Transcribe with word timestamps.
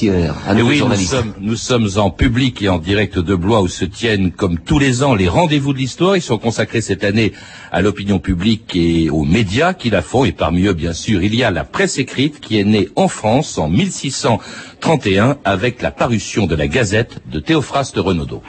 À 0.00 0.54
nous, 0.54 0.68
oui, 0.68 0.80
nous 0.80 0.94
sommes, 0.94 1.34
nous 1.40 1.56
sommes 1.56 1.88
en 1.96 2.10
public 2.10 2.62
et 2.62 2.68
en 2.68 2.78
direct 2.78 3.18
de 3.18 3.34
Blois 3.34 3.62
où 3.62 3.66
se 3.66 3.84
tiennent, 3.84 4.30
comme 4.30 4.56
tous 4.56 4.78
les 4.78 5.02
ans, 5.02 5.16
les 5.16 5.26
rendez-vous 5.26 5.72
de 5.72 5.78
l'histoire. 5.78 6.16
Ils 6.16 6.22
sont 6.22 6.38
consacrés 6.38 6.80
cette 6.80 7.02
année 7.02 7.32
à 7.72 7.82
l'opinion 7.82 8.20
publique 8.20 8.76
et 8.76 9.10
aux 9.10 9.24
médias 9.24 9.74
qui 9.74 9.90
la 9.90 10.00
font. 10.00 10.24
Et 10.24 10.30
parmi 10.30 10.66
eux, 10.66 10.72
bien 10.72 10.92
sûr, 10.92 11.24
il 11.24 11.34
y 11.34 11.42
a 11.42 11.50
la 11.50 11.64
presse 11.64 11.98
écrite 11.98 12.38
qui 12.38 12.60
est 12.60 12.64
née 12.64 12.88
en 12.94 13.08
France 13.08 13.58
en 13.58 13.68
1631 13.68 15.38
avec 15.44 15.82
la 15.82 15.90
parution 15.90 16.46
de 16.46 16.54
la 16.54 16.68
Gazette 16.68 17.18
de 17.28 17.40
Théophraste 17.40 17.96
Renaudot. 17.96 18.44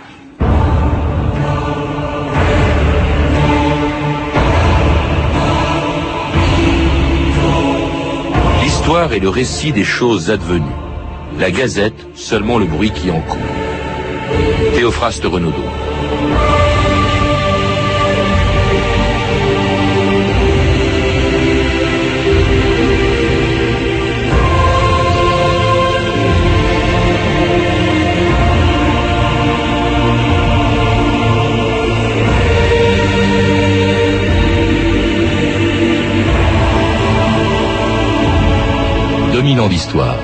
L'histoire 8.61 9.13
est 9.13 9.19
le 9.19 9.29
récit 9.29 9.71
des 9.71 9.83
choses 9.83 10.29
advenues 10.29 10.88
la 11.39 11.51
Gazette, 11.51 12.05
seulement 12.15 12.57
le 12.59 12.65
bruit 12.65 12.91
qui 12.91 13.09
en 13.09 13.21
court. 13.21 13.39
Théophraste 14.75 15.23
Renaudot. 15.23 15.63
Dominant 39.33 39.69
d'histoire. 39.69 40.17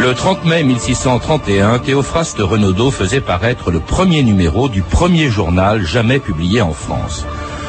Le 0.00 0.14
30 0.14 0.46
mai 0.46 0.62
1631, 0.62 1.78
Théophraste 1.78 2.38
Renaudot 2.38 2.90
faisait 2.90 3.20
paraître 3.20 3.70
le 3.70 3.80
premier 3.80 4.22
numéro 4.22 4.70
du 4.70 4.80
premier 4.80 5.28
journal 5.28 5.84
jamais 5.84 6.18
publié 6.18 6.62
en 6.62 6.72
France. 6.72 7.26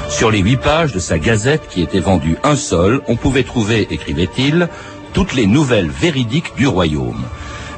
Sur 0.07 0.31
les 0.31 0.39
huit 0.39 0.55
pages 0.55 0.93
de 0.93 0.99
sa 0.99 1.19
gazette 1.19 1.67
qui 1.69 1.81
était 1.81 1.99
vendue 1.99 2.37
un 2.45 2.55
seul, 2.55 3.01
on 3.09 3.17
pouvait 3.17 3.43
trouver, 3.43 3.85
écrivait-il, 3.91 4.69
toutes 5.11 5.33
les 5.33 5.45
nouvelles 5.45 5.89
véridiques 5.89 6.55
du 6.55 6.67
royaume. 6.67 7.21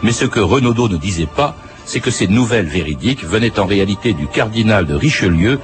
Mais 0.04 0.12
ce 0.12 0.26
que 0.26 0.40
Renaudot 0.40 0.88
ne 0.88 0.98
disait 0.98 1.26
pas, 1.26 1.56
c'est 1.86 2.00
que 2.00 2.12
ces 2.12 2.28
nouvelles 2.28 2.68
véridiques 2.68 3.26
venaient 3.26 3.60
en 3.60 3.66
réalité 3.66 4.14
du 4.14 4.28
cardinal 4.28 4.86
de 4.86 4.94
Richelieu, 4.94 5.60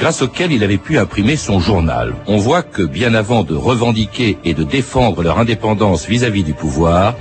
grâce 0.00 0.20
auquel 0.20 0.50
il 0.50 0.64
avait 0.64 0.78
pu 0.78 0.98
imprimer 0.98 1.36
son 1.36 1.60
journal. 1.60 2.16
On 2.26 2.38
voit 2.38 2.64
que 2.64 2.82
bien 2.82 3.14
avant 3.14 3.44
de 3.44 3.54
revendiquer 3.54 4.36
et 4.44 4.54
de 4.54 4.64
défendre 4.64 5.22
leur 5.22 5.38
indépendance 5.38 6.08
vis-à-vis 6.08 6.42
-vis 6.42 6.46
du 6.46 6.54
pouvoir, 6.54 7.14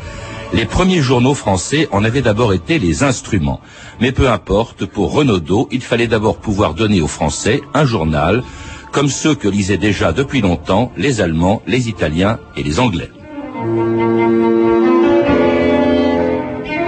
les 0.53 0.65
premiers 0.65 1.01
journaux 1.01 1.33
français 1.33 1.87
en 1.91 2.03
avaient 2.03 2.21
d'abord 2.21 2.53
été 2.53 2.77
les 2.79 3.03
instruments. 3.03 3.61
Mais 3.99 4.11
peu 4.11 4.29
importe, 4.29 4.85
pour 4.85 5.13
Renaudot, 5.13 5.69
il 5.71 5.81
fallait 5.81 6.07
d'abord 6.07 6.37
pouvoir 6.37 6.73
donner 6.73 7.01
aux 7.01 7.07
Français 7.07 7.61
un 7.73 7.85
journal, 7.85 8.43
comme 8.91 9.09
ceux 9.09 9.35
que 9.35 9.47
lisaient 9.47 9.77
déjà 9.77 10.11
depuis 10.11 10.41
longtemps 10.41 10.91
les 10.97 11.21
Allemands, 11.21 11.61
les 11.67 11.87
Italiens 11.87 12.39
et 12.57 12.63
les 12.63 12.79
Anglais. 12.79 13.09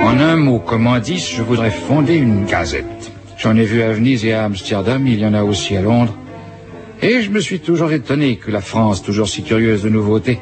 En 0.03 0.19
un 0.19 0.35
mot, 0.35 0.59
comme 0.59 0.87
indice, 0.87 1.31
je 1.31 1.41
voudrais 1.41 1.71
fonder 1.71 2.15
une 2.15 2.45
gazette. 2.45 3.11
J'en 3.37 3.55
ai 3.55 3.63
vu 3.63 3.81
à 3.81 3.93
Venise 3.93 4.25
et 4.25 4.33
à 4.33 4.43
Amsterdam, 4.45 5.07
il 5.07 5.19
y 5.19 5.25
en 5.25 5.33
a 5.33 5.43
aussi 5.43 5.75
à 5.77 5.81
Londres. 5.81 6.15
Et 7.01 7.21
je 7.21 7.29
me 7.31 7.39
suis 7.39 7.59
toujours 7.59 7.91
étonné 7.91 8.37
que 8.37 8.51
la 8.51 8.61
France, 8.61 9.03
toujours 9.03 9.27
si 9.27 9.43
curieuse 9.43 9.83
de 9.83 9.89
nouveautés, 9.89 10.39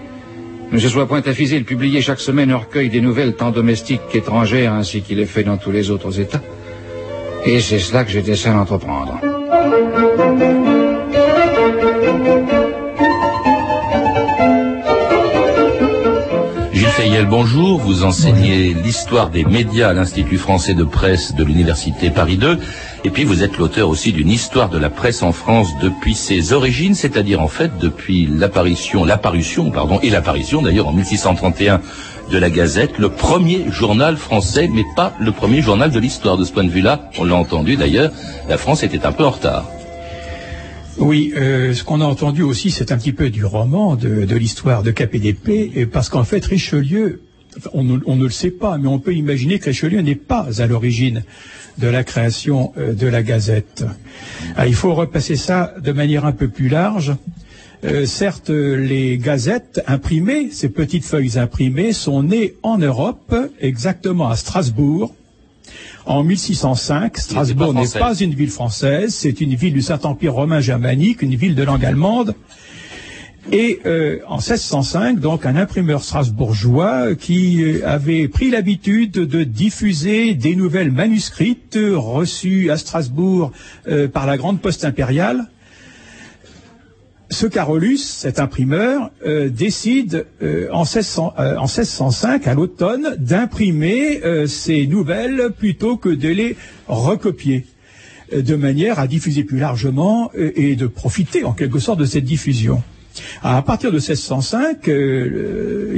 ne 0.71 0.79
se 0.79 0.87
soit 0.89 1.07
point 1.07 1.21
affisé 1.25 1.59
de 1.59 1.65
publier 1.65 2.01
chaque 2.01 2.19
semaine 2.19 2.51
un 2.51 2.57
recueil 2.57 2.89
des 2.89 3.01
nouvelles 3.01 3.35
tant 3.35 3.51
domestiques 3.51 4.01
qu'étrangères, 4.09 4.73
ainsi 4.73 5.01
qu'il 5.01 5.19
est 5.19 5.25
fait 5.25 5.43
dans 5.43 5.57
tous 5.57 5.71
les 5.71 5.91
autres 5.91 6.19
États. 6.19 6.41
Et 7.45 7.59
c'est 7.59 7.79
cela 7.79 8.03
que 8.03 8.11
j'étais 8.11 8.35
seul 8.35 8.53
d'entreprendre. 8.53 9.19
Gilles 16.71 16.87
Fayel, 16.87 17.25
bonjour. 17.25 17.79
Vous 17.79 18.03
enseignez 18.03 18.73
l'histoire 18.73 19.29
des 19.29 19.43
médias 19.43 19.89
à 19.89 19.93
l'Institut 19.93 20.37
français 20.37 20.73
de 20.73 20.83
presse 20.83 21.35
de 21.35 21.43
l'Université 21.43 22.11
Paris 22.11 22.37
2. 22.37 22.59
Et 23.03 23.09
puis 23.09 23.23
vous 23.23 23.41
êtes 23.41 23.57
l'auteur 23.57 23.89
aussi 23.89 24.13
d'une 24.13 24.29
histoire 24.29 24.69
de 24.69 24.77
la 24.77 24.91
presse 24.91 25.23
en 25.23 25.31
France 25.31 25.69
depuis 25.81 26.13
ses 26.13 26.53
origines, 26.53 26.93
c'est-à-dire 26.93 27.41
en 27.41 27.47
fait 27.47 27.71
depuis 27.79 28.27
l'apparition, 28.27 29.03
l'apparition, 29.05 29.71
pardon, 29.71 29.99
et 30.03 30.11
l'apparition 30.11 30.61
d'ailleurs 30.61 30.87
en 30.87 30.93
1631 30.93 31.81
de 32.31 32.37
la 32.37 32.51
Gazette, 32.51 32.99
le 32.99 33.09
premier 33.09 33.65
journal 33.71 34.17
français, 34.17 34.69
mais 34.71 34.85
pas 34.95 35.13
le 35.19 35.31
premier 35.31 35.61
journal 35.63 35.91
de 35.91 35.99
l'histoire. 35.99 36.37
De 36.37 36.45
ce 36.45 36.51
point 36.51 36.63
de 36.63 36.69
vue-là, 36.69 37.09
on 37.17 37.23
l'a 37.23 37.35
entendu 37.35 37.75
d'ailleurs, 37.75 38.11
la 38.47 38.57
France 38.57 38.83
était 38.83 39.05
un 39.05 39.11
peu 39.11 39.25
en 39.25 39.31
retard. 39.31 39.65
Oui, 40.97 41.33
euh, 41.35 41.73
ce 41.73 41.83
qu'on 41.83 42.01
a 42.01 42.05
entendu 42.05 42.43
aussi, 42.43 42.69
c'est 42.69 42.91
un 42.91 42.97
petit 42.97 43.13
peu 43.13 43.29
du 43.31 43.43
roman 43.43 43.95
de, 43.95 44.25
de 44.25 44.35
l'histoire 44.35 44.83
de 44.83 44.91
KPDP, 44.91 45.89
parce 45.91 46.09
qu'en 46.09 46.23
fait, 46.23 46.45
Richelieu 46.45 47.21
on 47.73 47.83
ne, 47.83 48.23
le 48.23 48.29
sait 48.29 48.51
pas, 48.51 48.77
mais 48.77 48.87
on 48.87 48.99
peut 48.99 49.13
imaginer 49.13 49.59
que 49.59 49.65
Richelieu 49.65 50.01
n'est 50.01 50.15
pas 50.15 50.61
à 50.61 50.67
l'origine 50.67 51.23
de 51.77 51.87
la 51.87 52.03
création 52.03 52.73
euh, 52.77 52.93
de 52.93 53.07
la 53.07 53.23
Gazette. 53.23 53.85
Ah, 54.55 54.67
il 54.67 54.75
faut 54.75 54.93
repasser 54.93 55.35
ça 55.35 55.73
de 55.81 55.91
manière 55.91 56.25
un 56.25 56.31
peu 56.31 56.47
plus 56.47 56.69
large. 56.69 57.15
Euh, 57.83 58.05
certes, 58.05 58.49
les 58.49 59.17
gazettes 59.17 59.81
imprimées, 59.87 60.49
ces 60.51 60.69
petites 60.69 61.03
feuilles 61.03 61.39
imprimées, 61.39 61.93
sont 61.93 62.21
nées 62.23 62.53
en 62.61 62.77
Europe, 62.77 63.35
exactement 63.59 64.29
à 64.29 64.35
Strasbourg, 64.35 65.15
en 66.05 66.23
1605. 66.23 67.17
Strasbourg 67.17 67.73
n'est 67.73 67.87
pas 67.87 68.13
une 68.15 68.35
ville 68.35 68.51
française, 68.51 69.15
c'est 69.15 69.41
une 69.41 69.55
ville 69.55 69.73
du 69.73 69.81
Saint-Empire 69.81 70.33
romain 70.33 70.59
germanique, 70.59 71.21
une 71.23 71.35
ville 71.35 71.55
de 71.55 71.63
langue 71.63 71.83
allemande. 71.83 72.35
Et 73.49 73.79
euh, 73.85 74.19
en 74.27 74.37
1605, 74.37 75.19
donc 75.19 75.45
un 75.45 75.55
imprimeur 75.55 76.03
strasbourgeois 76.03 77.15
qui 77.15 77.63
euh, 77.63 77.81
avait 77.87 78.27
pris 78.27 78.51
l'habitude 78.51 79.13
de 79.13 79.43
diffuser 79.43 80.35
des 80.35 80.55
nouvelles 80.55 80.91
manuscrites 80.91 81.77
reçues 81.95 82.69
à 82.69 82.77
Strasbourg 82.77 83.51
euh, 83.87 84.07
par 84.07 84.27
la 84.27 84.37
grande 84.37 84.61
poste 84.61 84.85
impériale, 84.85 85.45
ce 87.31 87.47
Carolus, 87.47 88.03
cet 88.03 88.39
imprimeur, 88.39 89.09
décide 89.23 90.25
en, 90.73 90.83
1605, 90.83 92.45
à 92.45 92.53
l'automne, 92.53 93.15
d'imprimer 93.17 94.19
ces 94.47 94.85
nouvelles 94.85 95.51
plutôt 95.57 95.95
que 95.95 96.09
de 96.09 96.27
les 96.27 96.57
recopier 96.89 97.65
de 98.35 98.55
manière 98.57 98.99
à 98.99 99.07
diffuser 99.07 99.45
plus 99.45 99.59
largement 99.59 100.29
et 100.35 100.75
de 100.75 100.87
profiter 100.87 101.45
en 101.45 101.53
quelque 101.53 101.79
sorte 101.79 101.99
de 101.99 102.05
cette 102.05 102.25
diffusion. 102.25 102.83
À 103.43 103.61
partir 103.61 103.91
de 103.91 103.97
1605, 103.97 104.87
euh, 104.87 105.95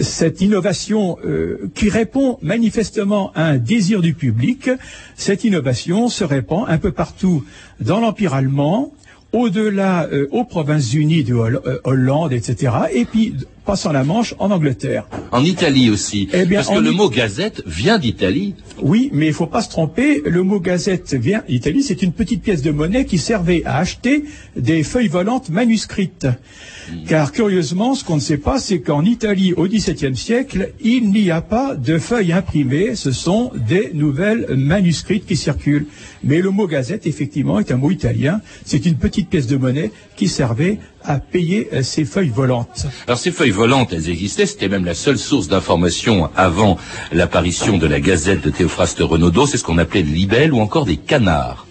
cette 0.00 0.40
innovation 0.40 1.18
euh, 1.24 1.70
qui 1.74 1.88
répond 1.88 2.38
manifestement 2.42 3.32
à 3.34 3.44
un 3.44 3.58
désir 3.58 4.02
du 4.02 4.14
public, 4.14 4.70
cette 5.16 5.44
innovation 5.44 6.08
se 6.08 6.24
répand 6.24 6.64
un 6.68 6.78
peu 6.78 6.92
partout 6.92 7.44
dans 7.80 8.00
l'Empire 8.00 8.34
allemand, 8.34 8.92
au-delà 9.32 10.08
euh, 10.12 10.26
aux 10.30 10.44
Provinces-Unies 10.44 11.24
de 11.24 11.34
Hollande, 11.84 12.32
etc. 12.32 12.72
passant 13.68 13.92
la 13.92 14.02
Manche 14.02 14.34
en 14.38 14.50
Angleterre. 14.50 15.06
En 15.30 15.44
Italie 15.44 15.90
aussi. 15.90 16.26
Eh 16.32 16.46
bien, 16.46 16.60
Parce 16.60 16.74
que 16.74 16.82
le 16.82 16.90
mot 16.90 17.10
gazette 17.10 17.62
vient 17.66 17.98
d'Italie. 17.98 18.54
Oui, 18.80 19.10
mais 19.12 19.26
il 19.26 19.28
ne 19.28 19.34
faut 19.34 19.46
pas 19.46 19.60
se 19.60 19.68
tromper. 19.68 20.22
Le 20.24 20.42
mot 20.42 20.58
gazette 20.58 21.12
vient 21.12 21.42
d'Italie. 21.46 21.82
C'est 21.82 22.00
une 22.00 22.12
petite 22.12 22.40
pièce 22.40 22.62
de 22.62 22.70
monnaie 22.70 23.04
qui 23.04 23.18
servait 23.18 23.62
à 23.66 23.76
acheter 23.76 24.24
des 24.56 24.82
feuilles 24.82 25.08
volantes 25.08 25.50
manuscrites. 25.50 26.24
Hmm. 26.24 27.04
Car 27.06 27.30
curieusement, 27.30 27.94
ce 27.94 28.04
qu'on 28.04 28.14
ne 28.14 28.20
sait 28.20 28.38
pas, 28.38 28.58
c'est 28.58 28.80
qu'en 28.80 29.04
Italie, 29.04 29.52
au 29.52 29.68
XVIIe 29.68 30.16
siècle, 30.16 30.72
il 30.80 31.10
n'y 31.10 31.30
a 31.30 31.42
pas 31.42 31.74
de 31.74 31.98
feuilles 31.98 32.32
imprimées. 32.32 32.94
Ce 32.94 33.12
sont 33.12 33.52
des 33.68 33.90
nouvelles 33.92 34.46
manuscrites 34.56 35.26
qui 35.26 35.36
circulent. 35.36 35.88
Mais 36.24 36.40
le 36.40 36.48
mot 36.48 36.66
gazette, 36.66 37.06
effectivement, 37.06 37.58
est 37.58 37.70
un 37.70 37.76
mot 37.76 37.90
italien. 37.90 38.40
C'est 38.64 38.86
une 38.86 38.96
petite 38.96 39.28
pièce 39.28 39.46
de 39.46 39.58
monnaie 39.58 39.90
qui 40.16 40.26
servait 40.26 40.78
à 41.04 41.18
payer 41.18 41.68
euh, 41.72 41.82
ces 41.82 42.04
feuilles 42.04 42.28
volantes. 42.28 42.86
Alors 43.06 43.18
ces 43.18 43.30
feuilles 43.30 43.50
volantes, 43.50 43.92
elles 43.92 44.08
existaient, 44.08 44.46
c'était 44.46 44.68
même 44.68 44.84
la 44.84 44.94
seule 44.94 45.18
source 45.18 45.48
d'information 45.48 46.30
avant 46.36 46.76
l'apparition 47.12 47.78
de 47.78 47.86
la 47.86 48.00
Gazette 48.00 48.42
de 48.42 48.50
Théophraste 48.50 48.98
Renaudot, 49.00 49.46
c'est 49.46 49.58
ce 49.58 49.64
qu'on 49.64 49.78
appelait 49.78 50.02
le 50.02 50.10
libelle 50.12 50.52
ou 50.52 50.60
encore 50.60 50.84
des 50.84 50.96
canards. 50.96 51.66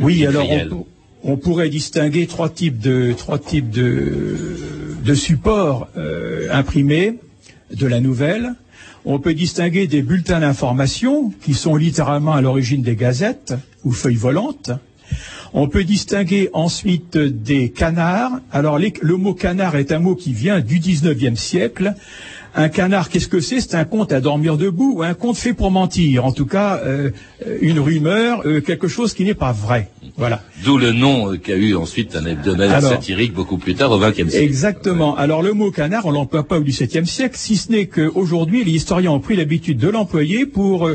Oui, 0.00 0.26
alors 0.26 0.46
on, 1.22 1.36
pourrait 1.36 1.68
distinguer 1.68 2.26
trois 2.26 2.48
types 2.48 2.78
de 2.78 3.14
trois 3.16 3.38
types 3.38 3.70
de, 3.70 4.36
de 5.04 5.14
supports 5.14 5.88
euh, 5.96 6.48
imprimés 6.50 7.18
de 7.72 7.86
la 7.86 8.00
nouvelle. 8.00 8.54
On 9.04 9.18
peut 9.18 9.34
distinguer 9.34 9.86
des 9.86 10.02
bulletins 10.02 10.40
d'information 10.40 11.32
qui 11.42 11.54
sont 11.54 11.76
littéralement 11.76 12.32
à 12.32 12.40
l'origine 12.40 12.82
des 12.82 12.96
gazettes 12.96 13.54
ou 13.84 13.92
feuilles 13.92 14.16
volantes. 14.16 14.70
On 15.56 15.68
peut 15.68 15.84
distinguer 15.84 16.50
ensuite 16.52 17.16
des 17.16 17.70
canards. 17.70 18.40
Alors 18.50 18.78
le 18.78 19.16
mot 19.16 19.34
canard 19.34 19.76
est 19.76 19.92
un 19.92 20.00
mot 20.00 20.16
qui 20.16 20.32
vient 20.32 20.58
du 20.58 20.80
19e 20.80 21.36
siècle. 21.36 21.94
Un 22.56 22.68
canard, 22.68 23.08
qu'est-ce 23.08 23.28
que 23.28 23.38
c'est? 23.38 23.60
C'est 23.60 23.76
un 23.76 23.84
conte 23.84 24.12
à 24.12 24.20
dormir 24.20 24.56
debout 24.56 24.94
ou 24.96 25.02
un 25.02 25.14
conte 25.14 25.36
fait 25.36 25.54
pour 25.54 25.70
mentir. 25.70 26.24
En 26.24 26.32
tout 26.32 26.46
cas, 26.46 26.80
euh, 26.84 27.10
une 27.60 27.78
rumeur, 27.78 28.42
euh, 28.46 28.60
quelque 28.60 28.88
chose 28.88 29.14
qui 29.14 29.24
n'est 29.24 29.34
pas 29.34 29.52
vrai. 29.52 29.90
Voilà. 30.16 30.40
D'où 30.64 30.76
le 30.76 30.92
nom 30.92 31.32
euh, 31.32 31.36
qu'a 31.36 31.56
eu 31.56 31.76
ensuite 31.76 32.16
un 32.16 32.24
hebdomadaire 32.26 32.82
satirique 32.82 33.32
beaucoup 33.32 33.58
plus 33.58 33.74
tard 33.74 33.92
au 33.92 33.98
XXe 33.98 34.30
siècle. 34.30 34.36
Exactement. 34.36 35.16
Alors 35.16 35.42
le 35.42 35.52
mot 35.52 35.70
canard, 35.70 36.06
on 36.06 36.12
l'emploie 36.12 36.46
pas 36.46 36.58
au 36.58 36.62
XVIIe 36.62 37.06
siècle, 37.06 37.36
si 37.36 37.56
ce 37.56 37.70
n'est 37.70 37.86
qu'aujourd'hui, 37.86 38.64
les 38.64 38.72
historiens 38.72 39.12
ont 39.12 39.20
pris 39.20 39.36
l'habitude 39.36 39.78
de 39.78 39.88
l'employer 39.88 40.46
pour 40.46 40.88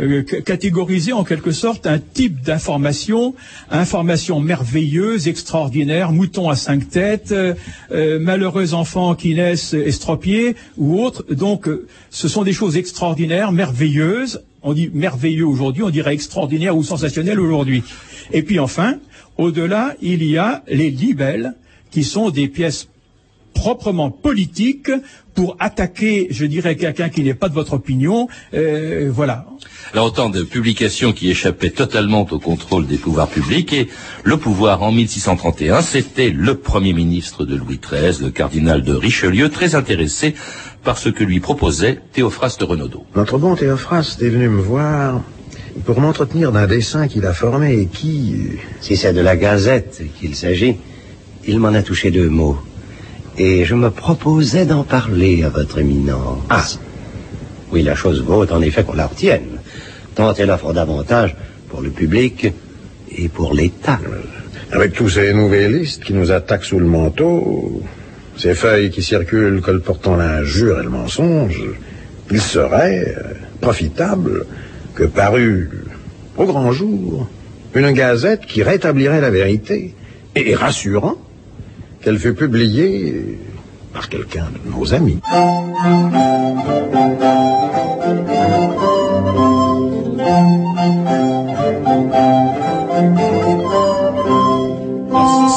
euh, 0.00 0.22
catégoriser 0.22 1.12
en 1.12 1.24
quelque 1.24 1.52
sorte 1.52 1.86
un 1.86 1.98
type 1.98 2.42
d'information, 2.42 3.34
information 3.70 4.40
merveilleuse, 4.40 5.28
extraordinaire, 5.28 6.12
mouton 6.12 6.48
à 6.48 6.56
cinq 6.56 6.88
têtes, 6.88 7.32
euh, 7.32 7.54
euh, 7.92 8.18
malheureux 8.18 8.74
enfants 8.74 9.14
qui 9.14 9.34
naissent 9.34 9.74
estropiés 9.74 10.56
ou 10.76 11.00
autres. 11.00 11.24
Donc, 11.34 11.68
ce 12.10 12.28
sont 12.28 12.42
des 12.42 12.52
choses 12.52 12.76
extraordinaires, 12.76 13.52
merveilleuses. 13.52 14.42
On 14.62 14.74
dit 14.74 14.90
merveilleux 14.92 15.46
aujourd'hui, 15.46 15.82
on 15.82 15.90
dirait 15.90 16.14
extraordinaire 16.14 16.76
ou 16.76 16.82
sensationnel 16.82 17.40
aujourd'hui. 17.40 17.82
Et 18.32 18.42
puis 18.42 18.58
enfin, 18.58 18.96
au-delà, 19.36 19.94
il 20.00 20.24
y 20.24 20.38
a 20.38 20.62
les 20.68 20.90
libelles, 20.90 21.54
qui 21.92 22.04
sont 22.04 22.30
des 22.30 22.48
pièces 22.48 22.88
proprement 23.54 24.10
politiques 24.10 24.90
pour 25.34 25.56
attaquer, 25.60 26.26
je 26.30 26.44
dirais, 26.44 26.76
quelqu'un 26.76 27.08
qui 27.08 27.22
n'est 27.22 27.34
pas 27.34 27.48
de 27.48 27.54
votre 27.54 27.74
opinion. 27.74 28.28
Euh, 28.54 29.10
voilà. 29.12 29.46
Alors 29.92 30.06
autant 30.06 30.28
de 30.28 30.42
publications 30.42 31.12
qui 31.12 31.30
échappaient 31.30 31.70
totalement 31.70 32.26
au 32.30 32.38
contrôle 32.38 32.86
des 32.86 32.96
pouvoirs 32.96 33.28
publics 33.28 33.72
et 33.72 33.88
le 34.24 34.36
pouvoir 34.36 34.82
en 34.82 34.92
1631, 34.92 35.82
c'était 35.82 36.30
le 36.30 36.56
premier 36.56 36.92
ministre 36.92 37.44
de 37.44 37.56
Louis 37.56 37.78
XIII, 37.78 38.24
le 38.24 38.30
cardinal 38.30 38.82
de 38.82 38.94
Richelieu, 38.94 39.48
très 39.48 39.74
intéressé 39.74 40.34
par 40.82 40.98
ce 40.98 41.08
que 41.08 41.24
lui 41.24 41.40
proposait 41.40 42.00
Théophraste 42.12 42.62
Renaudot. 42.62 43.06
Notre 43.14 43.38
bon 43.38 43.54
Théophraste 43.54 44.22
est 44.22 44.28
venu 44.28 44.48
me 44.48 44.60
voir 44.60 45.22
pour 45.84 46.00
m'entretenir 46.00 46.52
d'un 46.52 46.66
dessin 46.66 47.08
qu'il 47.08 47.24
a 47.26 47.32
formé 47.32 47.78
et 47.78 47.86
qui... 47.86 48.34
Si 48.80 48.96
c'est 48.96 49.12
de 49.12 49.20
la 49.20 49.36
Gazette 49.36 50.02
qu'il 50.20 50.34
s'agit, 50.34 50.76
il 51.46 51.58
m'en 51.58 51.68
a 51.68 51.82
touché 51.82 52.10
deux 52.10 52.28
mots 52.28 52.58
et 53.38 53.64
je 53.64 53.74
me 53.74 53.90
proposais 53.90 54.66
d'en 54.66 54.84
parler 54.84 55.42
à 55.44 55.48
votre 55.48 55.78
éminence. 55.78 56.38
Ah 56.50 56.64
Oui, 57.72 57.82
la 57.82 57.94
chose 57.94 58.22
vaut 58.22 58.50
en 58.50 58.60
effet 58.62 58.84
qu'on 58.84 58.94
la 58.94 59.06
retienne, 59.06 59.58
tant 60.14 60.34
elle 60.34 60.50
offre 60.50 60.72
davantage 60.72 61.34
pour 61.68 61.80
le 61.80 61.90
public 61.90 62.52
et 63.16 63.28
pour 63.28 63.54
l'État. 63.54 63.98
Avec 64.70 64.92
tous 64.92 65.10
ces 65.10 65.32
nouvellistes 65.32 66.02
qui 66.04 66.12
nous 66.12 66.30
attaquent 66.30 66.64
sous 66.64 66.78
le 66.78 66.86
manteau, 66.86 67.82
ces 68.36 68.54
feuilles 68.54 68.90
qui 68.90 69.02
circulent 69.02 69.60
colportant 69.60 70.16
l'injure 70.16 70.80
et 70.80 70.84
le 70.84 70.90
mensonge, 70.90 71.62
il 72.30 72.40
serait 72.40 73.14
euh, 73.16 73.22
profitable 73.60 74.46
que 74.94 75.04
parût 75.04 75.70
au 76.36 76.46
grand 76.46 76.72
jour 76.72 77.28
une 77.74 77.92
gazette 77.92 78.46
qui 78.46 78.62
rétablirait 78.62 79.20
la 79.20 79.30
vérité 79.30 79.94
et 80.34 80.54
rassurant 80.54 81.16
qu'elle 82.02 82.18
fut 82.18 82.34
publiée 82.34 83.38
par 83.92 84.08
quelqu'un 84.08 84.46
de 84.64 84.70
nos 84.70 84.92
amis. 84.92 85.20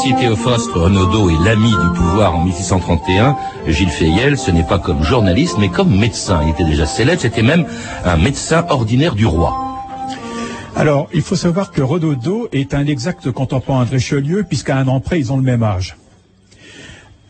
Si 0.02 0.14
Théophraste 0.14 0.70
Renaudot 0.72 1.32
est 1.32 1.44
l'ami 1.44 1.72
du 1.72 2.00
pouvoir 2.00 2.36
en 2.36 2.44
1631, 2.44 3.36
Gilles 3.68 3.90
Fayel, 3.90 4.38
ce 4.38 4.52
n'est 4.52 4.64
pas 4.64 4.78
comme 4.78 5.02
journaliste, 5.02 5.56
mais 5.60 5.70
comme 5.70 5.98
médecin. 5.98 6.42
Il 6.44 6.52
était 6.52 6.64
déjà 6.64 6.86
célèbre, 6.86 7.22
c'était 7.22 7.42
même 7.42 7.66
un 8.06 8.18
médecin 8.18 8.66
ordinaire 8.70 9.16
du 9.16 9.26
roi. 9.26 9.58
Alors, 10.76 11.08
il 11.14 11.22
faut 11.22 11.38
savoir 11.38 11.72
que 11.72 11.82
Renaudot 11.82 12.50
est 12.52 12.76
un 12.76 12.86
exact 12.86 13.32
contemporain 13.32 13.86
de 13.86 13.92
Richelieu, 13.92 14.44
puisqu'à 14.44 14.78
un 14.78 14.88
an 14.88 15.00
près, 15.00 15.20
ils 15.20 15.32
ont 15.32 15.38
le 15.38 15.44
même 15.44 15.64
âge. 15.64 15.96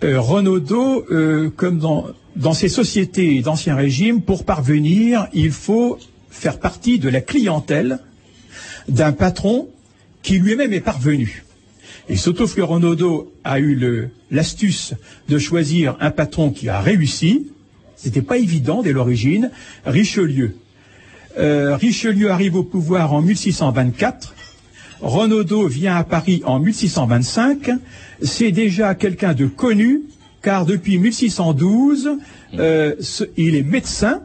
Euh, 0.05 0.21
Renaudot, 0.21 1.03
euh, 1.09 1.49
comme 1.49 1.79
dans, 1.79 2.53
ces 2.53 2.69
sociétés 2.69 3.41
d'ancien 3.41 3.75
régime, 3.75 4.21
pour 4.21 4.45
parvenir, 4.45 5.27
il 5.33 5.49
faut 5.49 5.97
faire 6.29 6.59
partie 6.59 6.99
de 6.99 7.09
la 7.09 7.21
clientèle 7.21 7.97
d'un 8.87 9.13
patron 9.13 9.67
qui 10.21 10.37
lui-même 10.37 10.73
est 10.73 10.81
parvenu. 10.81 11.43
Se 12.13 12.29
trouve 12.29 12.53
que 12.53 12.61
Renaudot 12.61 13.33
a 13.43 13.59
eu 13.59 14.11
l'astuce 14.29 14.93
de 15.27 15.39
choisir 15.39 15.97
un 15.99 16.11
patron 16.11 16.51
qui 16.51 16.69
a 16.69 16.79
réussi. 16.79 17.47
C'était 17.95 18.21
pas 18.21 18.37
évident 18.37 18.83
dès 18.83 18.91
l'origine. 18.91 19.49
Richelieu. 19.87 20.55
Euh, 21.39 21.75
Richelieu 21.77 22.29
arrive 22.29 22.55
au 22.55 22.63
pouvoir 22.63 23.11
en 23.13 23.23
1624. 23.23 24.35
Renaudot 25.01 25.67
vient 25.67 25.95
à 25.95 26.03
Paris 26.03 26.41
en 26.45 26.59
1625 26.59 27.71
c'est 28.21 28.51
déjà 28.51 28.95
quelqu'un 28.95 29.33
de 29.33 29.45
connu, 29.45 30.03
car 30.41 30.65
depuis 30.65 30.97
1612, 30.97 32.17
euh, 32.59 32.95
il 33.37 33.55
est 33.55 33.63
médecin, 33.63 34.21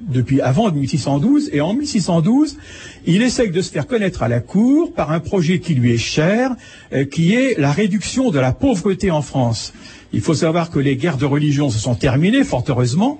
depuis 0.00 0.42
avant 0.42 0.70
1612, 0.70 1.50
et 1.52 1.60
en 1.62 1.72
1612, 1.72 2.58
il 3.06 3.22
essaye 3.22 3.50
de 3.50 3.62
se 3.62 3.70
faire 3.70 3.86
connaître 3.86 4.22
à 4.22 4.28
la 4.28 4.40
cour 4.40 4.92
par 4.92 5.12
un 5.12 5.20
projet 5.20 5.60
qui 5.60 5.74
lui 5.74 5.94
est 5.94 5.98
cher, 5.98 6.54
euh, 6.92 7.04
qui 7.04 7.34
est 7.34 7.58
la 7.58 7.72
réduction 7.72 8.30
de 8.30 8.38
la 8.38 8.52
pauvreté 8.52 9.10
en 9.10 9.22
France. 9.22 9.72
Il 10.12 10.20
faut 10.20 10.34
savoir 10.34 10.70
que 10.70 10.78
les 10.78 10.96
guerres 10.96 11.16
de 11.16 11.24
religion 11.24 11.70
se 11.70 11.78
sont 11.78 11.94
terminées, 11.94 12.44
fort 12.44 12.64
heureusement, 12.68 13.18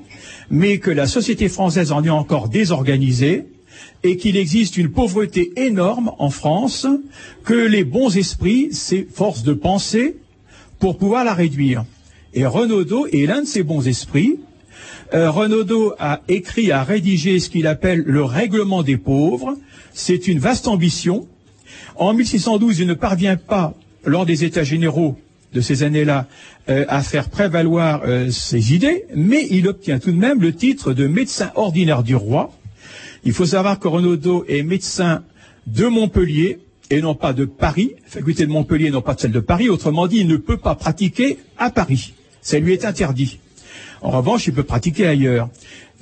mais 0.50 0.78
que 0.78 0.90
la 0.90 1.06
société 1.06 1.48
française 1.48 1.90
en 1.90 2.04
est 2.04 2.10
encore 2.10 2.48
désorganisée, 2.48 3.46
et 4.04 4.18
qu'il 4.18 4.36
existe 4.36 4.76
une 4.76 4.90
pauvreté 4.90 5.52
énorme 5.56 6.12
en 6.18 6.28
France, 6.28 6.86
que 7.42 7.54
les 7.54 7.84
bons 7.84 8.16
esprits 8.16 8.68
s'efforcent 8.72 9.42
de 9.42 9.54
penser 9.54 10.16
pour 10.78 10.98
pouvoir 10.98 11.24
la 11.24 11.32
réduire. 11.32 11.84
Et 12.34 12.44
Renaudot 12.44 13.06
est 13.06 13.26
l'un 13.26 13.40
de 13.40 13.46
ces 13.46 13.62
bons 13.62 13.88
esprits. 13.88 14.38
Euh, 15.14 15.30
Renaudot 15.30 15.94
a 15.98 16.20
écrit, 16.28 16.70
a 16.70 16.84
rédigé 16.84 17.40
ce 17.40 17.48
qu'il 17.48 17.66
appelle 17.66 18.02
le 18.04 18.22
règlement 18.22 18.82
des 18.82 18.98
pauvres. 18.98 19.56
C'est 19.94 20.28
une 20.28 20.38
vaste 20.38 20.68
ambition. 20.68 21.26
En 21.96 22.12
1612, 22.12 22.80
il 22.80 22.86
ne 22.86 22.94
parvient 22.94 23.36
pas, 23.36 23.74
lors 24.04 24.26
des 24.26 24.44
États 24.44 24.64
généraux 24.64 25.16
de 25.54 25.60
ces 25.60 25.82
années-là, 25.82 26.26
euh, 26.68 26.84
à 26.88 27.02
faire 27.02 27.30
prévaloir 27.30 28.02
euh, 28.04 28.30
ses 28.30 28.74
idées, 28.74 29.04
mais 29.14 29.46
il 29.50 29.68
obtient 29.68 30.00
tout 30.00 30.10
de 30.10 30.16
même 30.16 30.42
le 30.42 30.52
titre 30.52 30.92
de 30.92 31.06
médecin 31.06 31.52
ordinaire 31.54 32.02
du 32.02 32.16
roi, 32.16 32.52
il 33.24 33.32
faut 33.32 33.46
savoir 33.46 33.78
que 33.78 33.88
Renaudot 33.88 34.44
est 34.48 34.62
médecin 34.62 35.22
de 35.66 35.86
Montpellier 35.86 36.58
et 36.90 37.00
non 37.00 37.14
pas 37.14 37.32
de 37.32 37.44
Paris, 37.44 37.92
faculté 38.06 38.46
de 38.46 38.52
Montpellier, 38.52 38.90
non 38.90 39.00
pas 39.00 39.14
de 39.14 39.20
celle 39.20 39.32
de 39.32 39.40
Paris. 39.40 39.68
Autrement 39.68 40.06
dit, 40.06 40.18
il 40.18 40.28
ne 40.28 40.36
peut 40.36 40.58
pas 40.58 40.74
pratiquer 40.74 41.38
à 41.56 41.70
Paris. 41.70 42.12
Ça 42.42 42.58
lui 42.58 42.72
est 42.72 42.84
interdit. 42.84 43.38
En 44.02 44.10
revanche, 44.10 44.46
il 44.46 44.52
peut 44.52 44.64
pratiquer 44.64 45.06
ailleurs. 45.06 45.48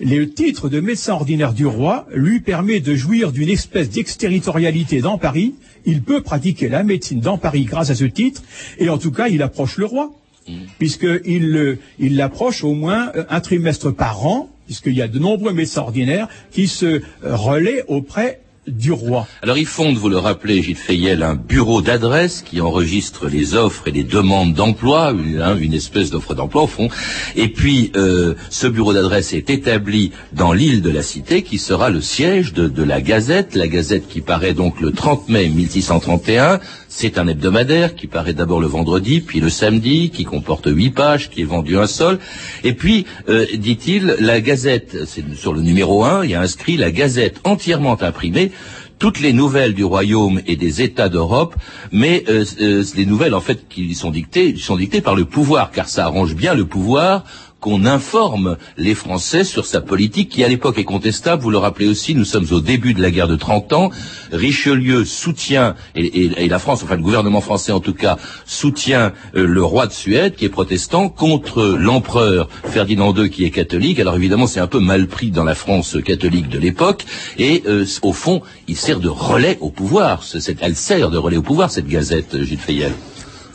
Le 0.01 0.25
titre 0.25 0.69
de 0.69 0.81
médecin 0.81 1.13
ordinaire 1.13 1.53
du 1.53 1.67
roi 1.67 2.07
lui 2.13 2.41
permet 2.41 2.81
de 2.81 2.95
jouir 2.95 3.31
d'une 3.31 3.49
espèce 3.49 3.91
d'exterritorialité 3.91 5.01
dans 5.01 5.19
Paris. 5.19 5.55
Il 5.85 6.03
peut 6.03 6.23
pratiquer 6.23 6.69
la 6.69 6.83
médecine 6.83 7.21
dans 7.21 7.39
Paris 7.39 7.65
grâce 7.65 7.91
à 7.91 7.95
ce 7.95 8.05
titre, 8.05 8.43
et 8.79 8.89
en 8.89 8.99
tout 8.99 9.13
cas, 9.13 9.29
il 9.29 9.43
approche 9.43 9.77
le 9.77 9.87
roi, 9.87 10.11
mmh. 10.49 10.53
puisqu'il 10.79 11.79
il 11.99 12.17
l'approche 12.17 12.65
au 12.65 12.75
moins 12.75 13.13
un 13.29 13.41
trimestre 13.41 13.95
par 13.95 14.27
an, 14.27 14.51
puisqu'il 14.73 14.95
y 14.95 15.03
a 15.03 15.09
de 15.09 15.19
nombreux 15.19 15.53
médecins 15.53 15.83
ordinaires 15.83 16.29
qui 16.51 16.67
se 16.67 17.03
relaient 17.23 17.85
auprès 17.89 18.41
du 18.67 18.91
roi. 18.91 19.27
Alors 19.43 19.59
il 19.59 19.67
fonde, 19.67 19.97
vous 19.97 20.09
le 20.09 20.17
rappelez, 20.17 20.63
Gilles 20.63 20.77
Fayel, 20.77 21.23
un 21.23 21.35
bureau 21.35 21.83
d'adresse 21.83 22.41
qui 22.41 22.63
enregistre 22.63 23.29
les 23.29 23.55
offres 23.55 23.89
et 23.89 23.91
les 23.91 24.05
demandes 24.05 24.55
d'emploi, 24.55 25.13
une, 25.13 25.75
espèce 25.75 26.11
d'offre 26.11 26.35
d'emploi 26.35 26.63
au 26.63 26.67
fond. 26.67 26.89
Et 27.37 27.49
puis 27.49 27.93
euh, 27.97 28.35
ce 28.49 28.67
bureau 28.67 28.95
d'adresse 28.95 29.35
est 29.35 29.51
établi 29.51 30.13
dans 30.33 30.55
l'île 30.55 30.81
de 30.81 30.91
la 30.91 31.03
Cité, 31.03 31.43
qui 31.43 31.59
sera 31.59 31.91
le 31.91 32.01
siège 32.01 32.55
de, 32.55 32.67
de, 32.69 32.83
la 32.83 33.03
Gazette, 33.03 33.55
la 33.57 33.69
Gazette 33.69 34.09
qui 34.09 34.23
paraît 34.23 34.55
donc 34.55 34.81
le 34.81 34.93
30 34.93 35.29
mai 35.29 35.49
1631, 35.49 36.61
c'est 36.95 37.17
un 37.17 37.27
hebdomadaire 37.27 37.95
qui 37.95 38.07
paraît 38.07 38.35
d'abord 38.35 38.61
le 38.61 38.67
vendredi, 38.67 39.23
puis 39.23 39.41
le 39.41 39.49
samedi, 39.49 40.11
qui 40.11 40.25
comporte 40.25 40.67
huit 40.67 40.91
pages, 40.91 41.31
qui 41.31 41.41
est 41.41 41.45
vendu 41.45 41.79
un 41.79 41.87
seul. 41.87 42.19
Et 42.65 42.75
puis, 42.75 43.07
euh, 43.31 43.47
dit-il, 43.57 44.17
la 44.21 44.43
Gazette, 44.43 45.07
c'est 45.07 45.25
sur 45.35 45.55
le 45.55 45.63
numéro 45.63 46.05
un, 46.05 46.23
il 46.23 46.31
y 46.31 46.35
a 46.35 46.43
inscrit 46.43 46.77
la 46.77 46.91
Gazette 46.91 47.41
entièrement 47.45 48.01
imprimée 48.03 48.53
toutes 48.99 49.21
les 49.21 49.33
nouvelles 49.33 49.75
du 49.75 49.85
royaume 49.85 50.43
et 50.47 50.55
des 50.55 50.83
États 50.83 51.09
d'Europe, 51.09 51.57
mais 51.91 52.25
euh, 52.29 52.45
euh, 52.61 52.85
les 52.95 53.07
nouvelles 53.07 53.35
en 53.35 53.41
fait 53.41 53.67
qui 53.69 53.95
sont 53.95 54.11
dictées 54.11 54.55
sont 54.57 54.77
dictées 54.77 55.01
par 55.01 55.17
le 55.17 55.25
pouvoir, 55.25 55.73
car 55.73 55.89
ça 55.89 56.05
arrange 56.05 56.37
bien 56.37 56.55
le 56.55 56.67
pouvoir 56.67 57.25
qu'on 57.63 57.87
informe 57.87 58.57
les 58.77 58.95
Français 58.95 59.45
sur 59.45 59.67
sa 59.67 59.81
politique 59.81 60.29
qui 60.29 60.43
à 60.43 60.49
l'époque 60.49 60.79
est 60.79 60.85
contestable. 60.85 61.43
Vous 61.43 61.51
le 61.51 61.59
rappelez 61.59 61.87
aussi, 61.87 62.15
nous 62.17 62.25
sommes 62.25 62.49
au 62.51 62.61
début 62.61 62.93
de 62.93 63.01
la 63.01 63.13
guerre 63.13 63.29
de 63.29 63.37
30 63.37 63.73
ans. 63.73 63.91
Richelieu 64.33 65.05
soutient, 65.05 65.77
et, 65.95 66.49
la 66.49 66.59
France, 66.59 66.83
enfin 66.83 66.97
le 66.97 67.03
gouvernement 67.03 67.41
français 67.41 67.71
en 67.71 67.79
tout 67.79 67.95
cas, 67.95 68.19
soutient 68.47 69.13
euh, 69.37 69.47
le 69.47 69.63
roi 69.63 69.87
de 69.87 69.93
Suède 69.93 70.35
qui 70.35 70.45
est 70.45 70.49
protestant 70.49 71.09
contre 71.09 71.77
l'empereur 71.79 72.49
Ferdinand 72.65 73.15
II 73.15 73.31
qui 73.31 73.45
est 73.45 73.51
catholique. 73.51 74.01
Alors 74.01 74.17
évidemment 74.17 74.49
c'est 74.49 74.61
un 74.61 74.67
peu 74.67 74.81
mal 74.81 75.07
pris 75.07 75.31
dans 75.31 75.45
la 75.45 75.55
France 75.55 75.97
catholique 76.05 76.49
de 76.49 76.59
l'époque 76.59 77.05
et 77.39 77.63
euh, 77.67 77.87
au 78.03 78.13
fond 78.13 78.43
il 78.67 78.77
sert 78.77 78.99
de 78.99 79.09
relais 79.09 79.59
au 79.61 79.71
pouvoir. 79.71 80.25
elle 80.61 80.77
sert 80.77 81.11
de 81.11 81.19
relais 81.19 81.37
au 81.37 81.43
pouvoir 81.43 81.71
cette 81.71 81.87
gazette, 81.87 82.43
Gilles 82.43 82.59
Fayel. 82.59 82.93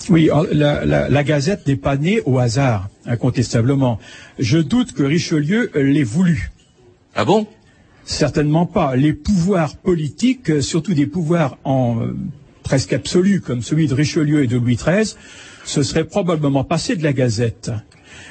Oui, 0.09 0.29
la, 0.51 0.85
la, 0.85 1.23
Gazette 1.23 1.67
n'est 1.67 1.75
pas 1.75 1.97
née 1.97 2.21
au 2.25 2.39
hasard, 2.39 2.89
incontestablement. 3.05 3.99
Je 4.39 4.57
doute 4.57 4.93
que 4.93 5.03
Richelieu 5.03 5.71
l'ait 5.75 6.03
voulu. 6.03 6.51
Ah 7.15 7.25
bon? 7.25 7.47
Certainement 8.05 8.65
pas. 8.65 8.95
Les 8.95 9.11
pouvoirs 9.11 9.75
politiques, 9.75 10.61
surtout 10.61 10.93
des 10.93 11.07
pouvoirs 11.07 11.57
en 11.65 11.99
euh, 11.99 12.15
presque 12.63 12.93
absolus 12.93 13.41
comme 13.41 13.61
celui 13.61 13.87
de 13.87 13.93
Richelieu 13.93 14.43
et 14.43 14.47
de 14.47 14.57
Louis 14.57 14.77
XIII, 14.77 15.15
se 15.65 15.83
seraient 15.83 16.05
probablement 16.05 16.63
passés 16.63 16.95
de 16.95 17.03
la 17.03 17.11
Gazette. 17.11 17.71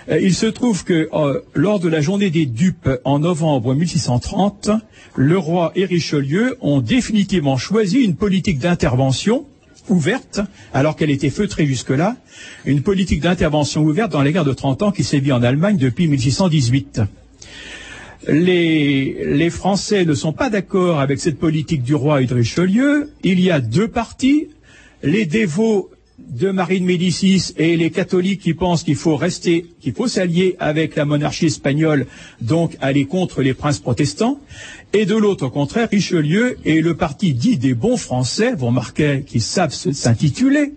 Euh, 0.09 0.19
il 0.21 0.35
se 0.35 0.47
trouve 0.47 0.85
que 0.85 1.09
euh, 1.13 1.41
lors 1.55 1.81
de 1.81 1.89
la 1.89 2.01
journée 2.01 2.31
des 2.31 2.47
dupes 2.47 2.89
en 3.05 3.19
novembre 3.19 3.75
1630, 3.75 4.71
le 5.15 5.37
roi 5.37 5.73
et 5.75 5.85
Richelieu 5.85 6.57
ont 6.61 6.81
définitivement 6.81 7.57
choisi 7.57 7.99
une 7.99 8.17
politique 8.17 8.59
d'intervention 8.59 9.47
ouverte, 9.89 10.41
alors 10.73 10.97
qu'elle 10.97 11.11
était 11.11 11.31
feutrée 11.31 11.67
jusque-là, 11.67 12.17
une 12.65 12.83
politique 12.83 13.21
d'intervention 13.21 13.83
ouverte 13.83 14.13
dans 14.13 14.23
les 14.23 14.33
guerres 14.33 14.45
de 14.45 14.53
30 14.53 14.83
ans 14.83 14.93
qui 14.93 15.05
sévit 15.05 15.33
en 15.33 15.43
Allemagne 15.43 15.77
depuis 15.77 16.09
1618. 16.09 17.01
Les, 18.29 19.25
les 19.25 19.51
Français 19.51 20.05
ne 20.05 20.15
sont 20.15 20.33
pas 20.33 20.51
d'accord 20.51 21.01
avec 21.01 21.21
cette 21.21 21.39
politique 21.39 21.83
du 21.83 21.95
roi 21.95 22.23
et 22.23 22.27
de 22.27 22.35
Richelieu. 22.35 23.13
Il 23.23 23.41
y 23.41 23.51
a 23.51 23.61
deux 23.61 23.89
partis, 23.89 24.49
les 25.03 25.27
dévots 25.27 25.91
de 26.19 26.51
Marie 26.51 26.81
de 26.81 26.87
Médicis 26.87 27.53
et 27.57 27.77
les 27.77 27.91
catholiques 27.91 28.41
qui 28.41 28.55
pensent 28.55 28.83
qu'il 28.83 28.97
faut 28.97 29.17
rester, 29.17 29.67
qu'il 29.81 29.93
faut 29.93 30.09
s'allier 30.09 30.57
avec 30.59 30.97
la 30.97 31.05
monarchie 31.05 31.47
espagnole, 31.47 32.07
donc 32.41 32.77
aller 32.81 33.05
contre 33.05 33.43
les 33.43 33.55
princes 33.55 33.79
protestants, 33.79 34.41
et 34.93 35.05
de 35.05 35.15
l'autre, 35.15 35.47
au 35.47 35.51
contraire, 35.51 35.89
Richelieu 35.91 36.57
et 36.65 36.81
le 36.81 36.97
parti 36.97 37.35
dit 37.35 37.59
des 37.59 37.75
bons 37.75 37.97
Français, 37.97 38.55
vous 38.57 38.67
remarquez 38.67 39.25
qu'ils 39.27 39.43
savent 39.43 39.73
s'intituler, 39.75 40.73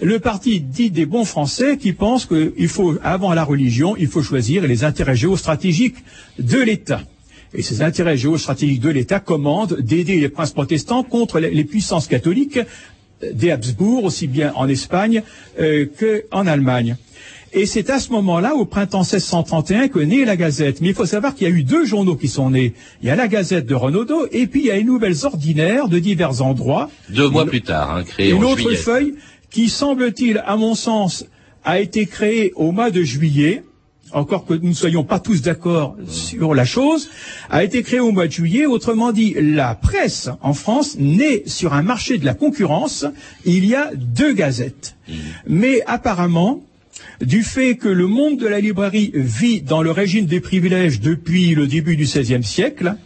le 0.00 0.18
parti 0.18 0.60
dit 0.60 0.90
des 0.90 1.06
bons 1.06 1.24
Français 1.24 1.76
qui 1.78 1.92
pensent 1.92 2.26
qu'il 2.26 2.68
faut, 2.68 2.96
avant 3.02 3.32
la 3.32 3.44
religion, 3.44 3.96
il 3.96 4.08
faut 4.08 4.22
choisir 4.22 4.66
les 4.66 4.82
intérêts 4.84 5.16
géostratégiques 5.16 5.96
de 6.38 6.58
l'État. 6.58 7.02
Et 7.56 7.62
ces 7.62 7.82
intérêts 7.82 8.16
géostratégiques 8.16 8.80
de 8.80 8.88
l'État 8.90 9.20
commandent 9.20 9.78
d'aider 9.80 10.20
les 10.20 10.28
princes 10.28 10.50
protestants 10.50 11.04
contre 11.04 11.38
les 11.38 11.64
puissances 11.64 12.08
catholiques 12.08 12.58
des 13.32 13.50
Habsbourg, 13.50 14.04
aussi 14.04 14.26
bien 14.26 14.52
en 14.56 14.68
Espagne 14.68 15.22
euh, 15.60 15.86
qu'en 15.98 16.46
Allemagne. 16.46 16.96
Et 17.56 17.66
c'est 17.66 17.88
à 17.90 18.00
ce 18.00 18.10
moment-là, 18.10 18.56
au 18.56 18.64
printemps 18.64 19.02
1631, 19.02 19.86
que 19.86 20.00
naît 20.00 20.24
la 20.24 20.36
Gazette. 20.36 20.80
Mais 20.80 20.88
il 20.88 20.94
faut 20.94 21.06
savoir 21.06 21.36
qu'il 21.36 21.48
y 21.48 21.50
a 21.50 21.54
eu 21.54 21.62
deux 21.62 21.84
journaux 21.84 22.16
qui 22.16 22.26
sont 22.26 22.50
nés. 22.50 22.74
Il 23.00 23.06
y 23.06 23.10
a 23.10 23.16
la 23.16 23.28
Gazette 23.28 23.64
de 23.66 23.76
Renaudot, 23.76 24.26
et 24.32 24.48
puis 24.48 24.62
il 24.62 24.66
y 24.66 24.70
a 24.72 24.76
les 24.76 24.82
Nouvelles 24.82 25.24
Ordinaires 25.24 25.88
de 25.88 26.00
divers 26.00 26.42
endroits. 26.42 26.90
Deux 27.10 27.28
mois 27.28 27.46
plus 27.46 27.62
tard, 27.62 27.96
hein, 27.96 28.04
Une 28.18 28.42
autre 28.42 28.74
feuille 28.74 29.14
qui, 29.50 29.68
semble-t-il, 29.68 30.42
à 30.44 30.56
mon 30.56 30.74
sens, 30.74 31.26
a 31.62 31.78
été 31.78 32.06
créée 32.06 32.52
au 32.56 32.72
mois 32.72 32.90
de 32.90 33.02
juillet, 33.02 33.62
encore 34.14 34.46
que 34.46 34.54
nous 34.54 34.68
ne 34.68 34.74
soyons 34.74 35.04
pas 35.04 35.20
tous 35.20 35.42
d'accord 35.42 35.96
sur 36.08 36.54
la 36.54 36.64
chose, 36.64 37.10
a 37.50 37.64
été 37.64 37.82
créé 37.82 38.00
au 38.00 38.12
mois 38.12 38.26
de 38.26 38.32
juillet. 38.32 38.66
Autrement 38.66 39.12
dit, 39.12 39.34
la 39.38 39.74
presse 39.74 40.30
en 40.40 40.54
France 40.54 40.96
naît 40.98 41.42
sur 41.46 41.74
un 41.74 41.82
marché 41.82 42.18
de 42.18 42.24
la 42.24 42.34
concurrence. 42.34 43.04
Il 43.44 43.66
y 43.66 43.74
a 43.74 43.90
deux 43.94 44.32
gazettes. 44.32 44.96
Mmh. 45.08 45.12
Mais 45.48 45.82
apparemment, 45.86 46.62
du 47.20 47.42
fait 47.42 47.76
que 47.76 47.88
le 47.88 48.06
monde 48.06 48.38
de 48.38 48.46
la 48.46 48.60
librairie 48.60 49.10
vit 49.14 49.60
dans 49.60 49.82
le 49.82 49.90
régime 49.90 50.26
des 50.26 50.40
privilèges 50.40 51.00
depuis 51.00 51.54
le 51.54 51.66
début 51.66 51.96
du 51.96 52.04
XVIe 52.04 52.44
siècle, 52.44 52.96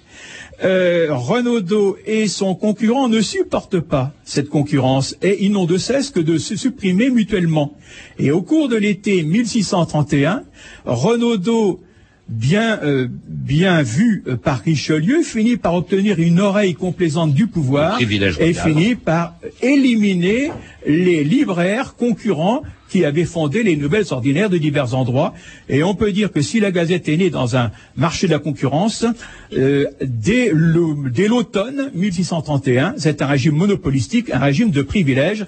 euh, 0.65 1.09
Renaudot 1.11 1.97
et 2.07 2.27
son 2.27 2.55
concurrent 2.55 3.09
ne 3.09 3.21
supportent 3.21 3.81
pas 3.81 4.13
cette 4.25 4.49
concurrence 4.49 5.17
et 5.23 5.45
ils 5.45 5.53
n'ont 5.53 5.67
de 5.67 5.79
cesse 5.79 6.11
que 6.11 6.21
de 6.21 6.39
se 6.39 6.57
supprimer 6.57 7.11
mutuellement. 7.11 7.77
Et 8.19 8.31
au 8.31 8.43
cours 8.43 8.69
de 8.69 8.77
l'été 8.77 9.23
1631, 9.23 10.45
Renaudot 10.85 11.81
bien, 12.29 12.79
euh, 12.83 13.09
bien 13.27 13.83
vu 13.83 14.23
euh, 14.27 14.37
par 14.37 14.61
Richelieu, 14.61 15.23
finit 15.23 15.57
par 15.57 15.75
obtenir 15.75 16.19
une 16.19 16.41
oreille 16.41 16.75
complaisante 16.75 17.33
du 17.33 17.47
pouvoir 17.47 17.99
et 18.01 18.53
finit 18.53 18.95
par 18.95 19.35
éliminer 19.63 20.51
les 20.87 21.25
libraires 21.25 21.95
concurrents 21.97 22.63
qui 22.89 23.05
avait 23.05 23.25
fondé 23.25 23.63
les 23.63 23.77
nouvelles 23.77 24.07
ordinaires 24.11 24.49
de 24.49 24.59
divers 24.59 24.95
endroits. 24.95 25.35
Et 25.69 25.83
on 25.83 25.95
peut 25.95 26.11
dire 26.11 26.33
que 26.33 26.41
si 26.41 26.59
la 26.59 26.71
Gazette 26.71 27.09
est 27.09 27.17
née 27.17 27.31
dans 27.31 27.57
un 27.57 27.71
marché 27.97 28.27
de 28.27 28.33
la 28.33 28.39
concurrence, 28.39 29.05
euh, 29.53 29.87
dès 30.01 30.51
l'automne 30.53 31.91
1631, 31.95 32.95
c'est 32.97 33.21
un 33.21 33.27
régime 33.27 33.57
monopolistique, 33.57 34.31
un 34.31 34.39
régime 34.39 34.71
de 34.71 34.83
privilèges 34.83 35.47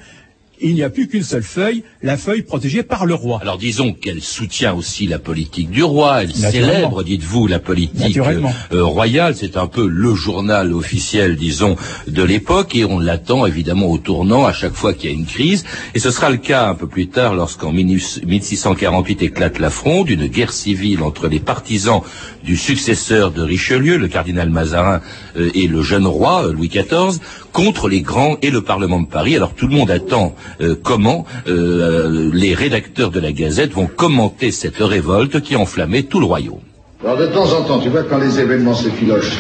il 0.63 0.75
n'y 0.75 0.83
a 0.83 0.91
plus 0.91 1.09
qu'une 1.09 1.23
seule 1.23 1.43
feuille, 1.43 1.83
la 2.03 2.17
feuille 2.17 2.43
protégée 2.43 2.83
par 2.83 3.07
le 3.07 3.15
roi. 3.15 3.39
Alors 3.43 3.59
disons 3.59 3.93
qu'elle 3.93 4.21
soutient 4.21 4.75
aussi 4.75 5.07
la 5.07 5.19
politique 5.19 5.71
du 5.71 5.83
roi, 5.83 6.23
elle 6.23 6.35
célèbre, 6.35 7.03
dites-vous, 7.03 7.47
la 7.47 7.59
politique 7.59 8.19
euh, 8.19 8.43
euh, 8.73 8.85
royale, 8.85 9.35
c'est 9.37 9.57
un 9.57 9.67
peu 9.67 9.87
le 9.87 10.15
journal 10.15 10.73
officiel, 10.73 11.37
disons, 11.37 11.77
de 12.07 12.23
l'époque, 12.23 12.75
et 12.77 12.85
on 12.85 12.99
l'attend 12.99 13.47
évidemment 13.47 13.87
au 13.87 13.99
tournant 13.99 14.45
à 14.45 14.53
chaque 14.53 14.75
fois 14.75 14.93
qu'il 14.93 15.11
y 15.11 15.13
a 15.13 15.17
une 15.17 15.27
crise, 15.27 15.65
et 15.95 15.99
ce 15.99 16.11
sera 16.11 16.31
le 16.31 16.37
cas 16.37 16.69
un 16.69 16.75
peu 16.75 16.87
plus 16.87 17.09
tard 17.09 17.35
lorsqu'en 17.35 17.73
1648 17.73 19.23
éclate 19.23 19.59
la 19.59 19.71
fronde, 19.71 20.11
une 20.11 20.27
guerre 20.27 20.53
civile 20.53 21.03
entre 21.03 21.29
les 21.29 21.41
partisans 21.41 22.03
du 22.45 22.57
successeur 22.57 23.31
de 23.33 23.43
Richelieu, 23.43 23.97
le 23.97 24.09
cardinal 24.09 24.51
Mazarin, 24.51 25.01
euh, 25.37 25.51
et 25.55 25.67
le 25.67 25.83
jeune 25.83 26.07
roi, 26.07 26.51
Louis 26.53 26.69
XIV, 26.69 27.21
contre 27.53 27.89
les 27.89 28.03
grands 28.03 28.37
et 28.43 28.51
le 28.51 28.63
Parlement 28.63 29.01
de 29.01 29.07
Paris. 29.07 29.37
Alors 29.37 29.55
tout 29.55 29.67
le 29.67 29.75
monde 29.75 29.91
attend 29.91 30.35
euh, 30.61 30.75
comment 30.83 31.25
euh, 31.49 32.31
les 32.33 32.55
rédacteurs 32.55 33.11
de 33.11 33.21
la 33.21 33.33
Gazette 33.33 33.73
vont 33.73 33.87
commenter 33.87 34.51
cette 34.51 34.79
révolte 34.79 35.41
qui 35.41 35.57
enflammait 35.57 36.05
tout 36.05 36.21
le 36.21 36.27
royaume. 36.27 36.61
Alors 37.03 37.17
de 37.17 37.27
temps 37.27 37.53
en 37.53 37.63
temps, 37.63 37.79
tu 37.79 37.89
vois, 37.89 38.03
quand 38.03 38.19
les 38.19 38.39
événements 38.39 38.75
se 38.75 38.89
filochent, 38.91 39.39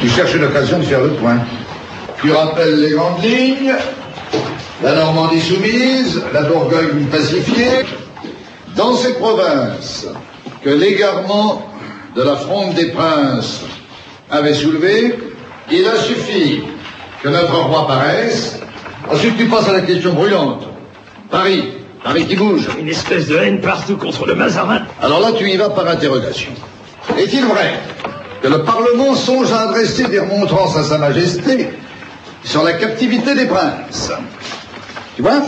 tu 0.00 0.08
cherches 0.08 0.34
une 0.34 0.44
occasion 0.44 0.78
de 0.78 0.84
faire 0.84 1.02
le 1.02 1.10
point. 1.10 1.40
Tu 2.20 2.32
rappelles 2.32 2.80
les 2.80 2.90
grandes 2.90 3.22
lignes, 3.22 3.74
la 4.82 4.94
Normandie 4.94 5.40
soumise, 5.40 6.22
la 6.32 6.42
Bourgogne 6.42 7.04
pacifiée. 7.10 7.84
Dans 8.74 8.94
ces 8.94 9.14
provinces 9.14 10.06
que 10.62 10.70
l'égarement 10.70 11.66
de 12.14 12.22
la 12.22 12.36
fronde 12.36 12.74
des 12.74 12.86
princes 12.86 13.62
avait 14.30 14.54
soulevé, 14.54 15.18
il 15.70 15.86
a 15.86 15.96
suffi 15.96 16.62
que 17.26 17.30
notre 17.32 17.60
roi 17.60 17.88
paraisse. 17.88 18.60
Ensuite, 19.10 19.36
tu 19.36 19.46
passes 19.46 19.68
à 19.68 19.72
la 19.72 19.80
question 19.80 20.12
brûlante. 20.12 20.62
Paris. 21.28 21.72
Paris 22.04 22.24
qui 22.26 22.36
bouge. 22.36 22.68
Une 22.78 22.88
espèce 22.88 23.26
de 23.26 23.36
haine 23.36 23.60
partout 23.60 23.96
contre 23.96 24.26
le 24.26 24.36
Mazarin. 24.36 24.82
Alors 25.02 25.18
là, 25.20 25.32
tu 25.36 25.48
y 25.50 25.56
vas 25.56 25.70
par 25.70 25.88
interrogation. 25.88 26.52
Est-il 27.18 27.44
vrai 27.44 27.80
que 28.42 28.46
le 28.46 28.62
Parlement 28.62 29.16
songe 29.16 29.52
à 29.52 29.62
adresser 29.62 30.04
des 30.04 30.20
remontrances 30.20 30.76
à 30.76 30.84
Sa 30.84 30.98
Majesté 30.98 31.70
sur 32.44 32.62
la 32.62 32.74
captivité 32.74 33.34
des 33.34 33.46
princes? 33.46 34.12
Tu 35.16 35.22
vois? 35.22 35.42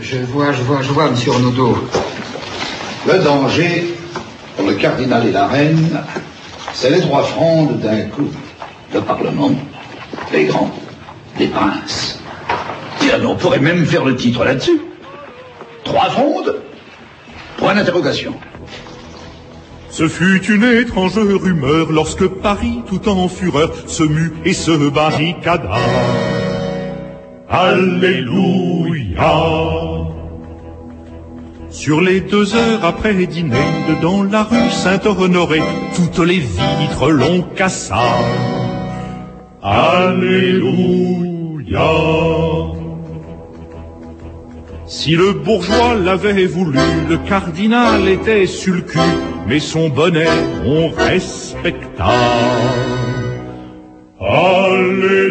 Je, 0.00 0.16
vois, 0.32 0.52
je 0.52 0.62
vois, 0.62 0.80
je 0.80 0.92
vois, 0.92 1.10
monsieur 1.10 1.32
Renaudot. 1.32 1.76
Le 3.06 3.18
danger 3.18 3.94
pour 4.56 4.66
le 4.66 4.74
cardinal 4.74 5.26
et 5.26 5.32
la 5.32 5.46
reine, 5.46 6.00
c'est 6.72 6.88
les 6.88 7.00
trois 7.00 7.22
frondes 7.22 7.80
d'un 7.80 8.04
coup. 8.04 8.28
Le 8.94 9.02
Parlement, 9.02 9.50
les 10.32 10.44
grands, 10.44 10.70
des 11.38 11.46
princes. 11.46 12.20
Tiens, 12.98 13.24
on 13.24 13.36
pourrait 13.36 13.60
même 13.60 13.86
faire 13.86 14.04
le 14.04 14.16
titre 14.16 14.44
là-dessus. 14.44 14.80
Trois 15.84 16.10
frondes 16.10 16.56
Point 17.56 17.74
d'interrogation. 17.74 18.34
Ce 19.90 20.06
fut 20.06 20.44
une 20.46 20.64
étrange 20.64 21.18
rumeur 21.18 21.90
lorsque 21.90 22.26
Paris, 22.26 22.82
tout 22.86 23.08
en 23.08 23.28
fureur, 23.28 23.72
se 23.86 24.04
mut 24.04 24.32
et 24.44 24.52
se 24.52 24.90
barricada. 24.90 25.74
Alléluia. 27.48 29.32
Sur 31.70 32.00
les 32.00 32.20
deux 32.20 32.54
heures 32.54 32.84
après 32.84 33.14
dîner, 33.26 33.56
dans 34.00 34.22
la 34.22 34.44
rue 34.44 34.70
Saint-Honoré, 34.70 35.62
toutes 35.96 36.24
les 36.24 36.38
vitres 36.38 37.10
l'ont 37.10 37.42
cassa. 37.42 37.98
Alléluia. 39.62 41.27
Si 44.86 45.10
le 45.14 45.32
bourgeois 45.32 45.94
l'avait 45.94 46.46
voulu, 46.46 46.78
le 47.08 47.18
cardinal 47.18 48.08
était 48.08 48.46
sur 48.46 48.86
cul, 48.86 48.98
mais 49.46 49.60
son 49.60 49.90
bonnet 49.90 50.28
on 50.64 50.88
respecta. 50.88 52.08
Alléluia. 54.18 55.28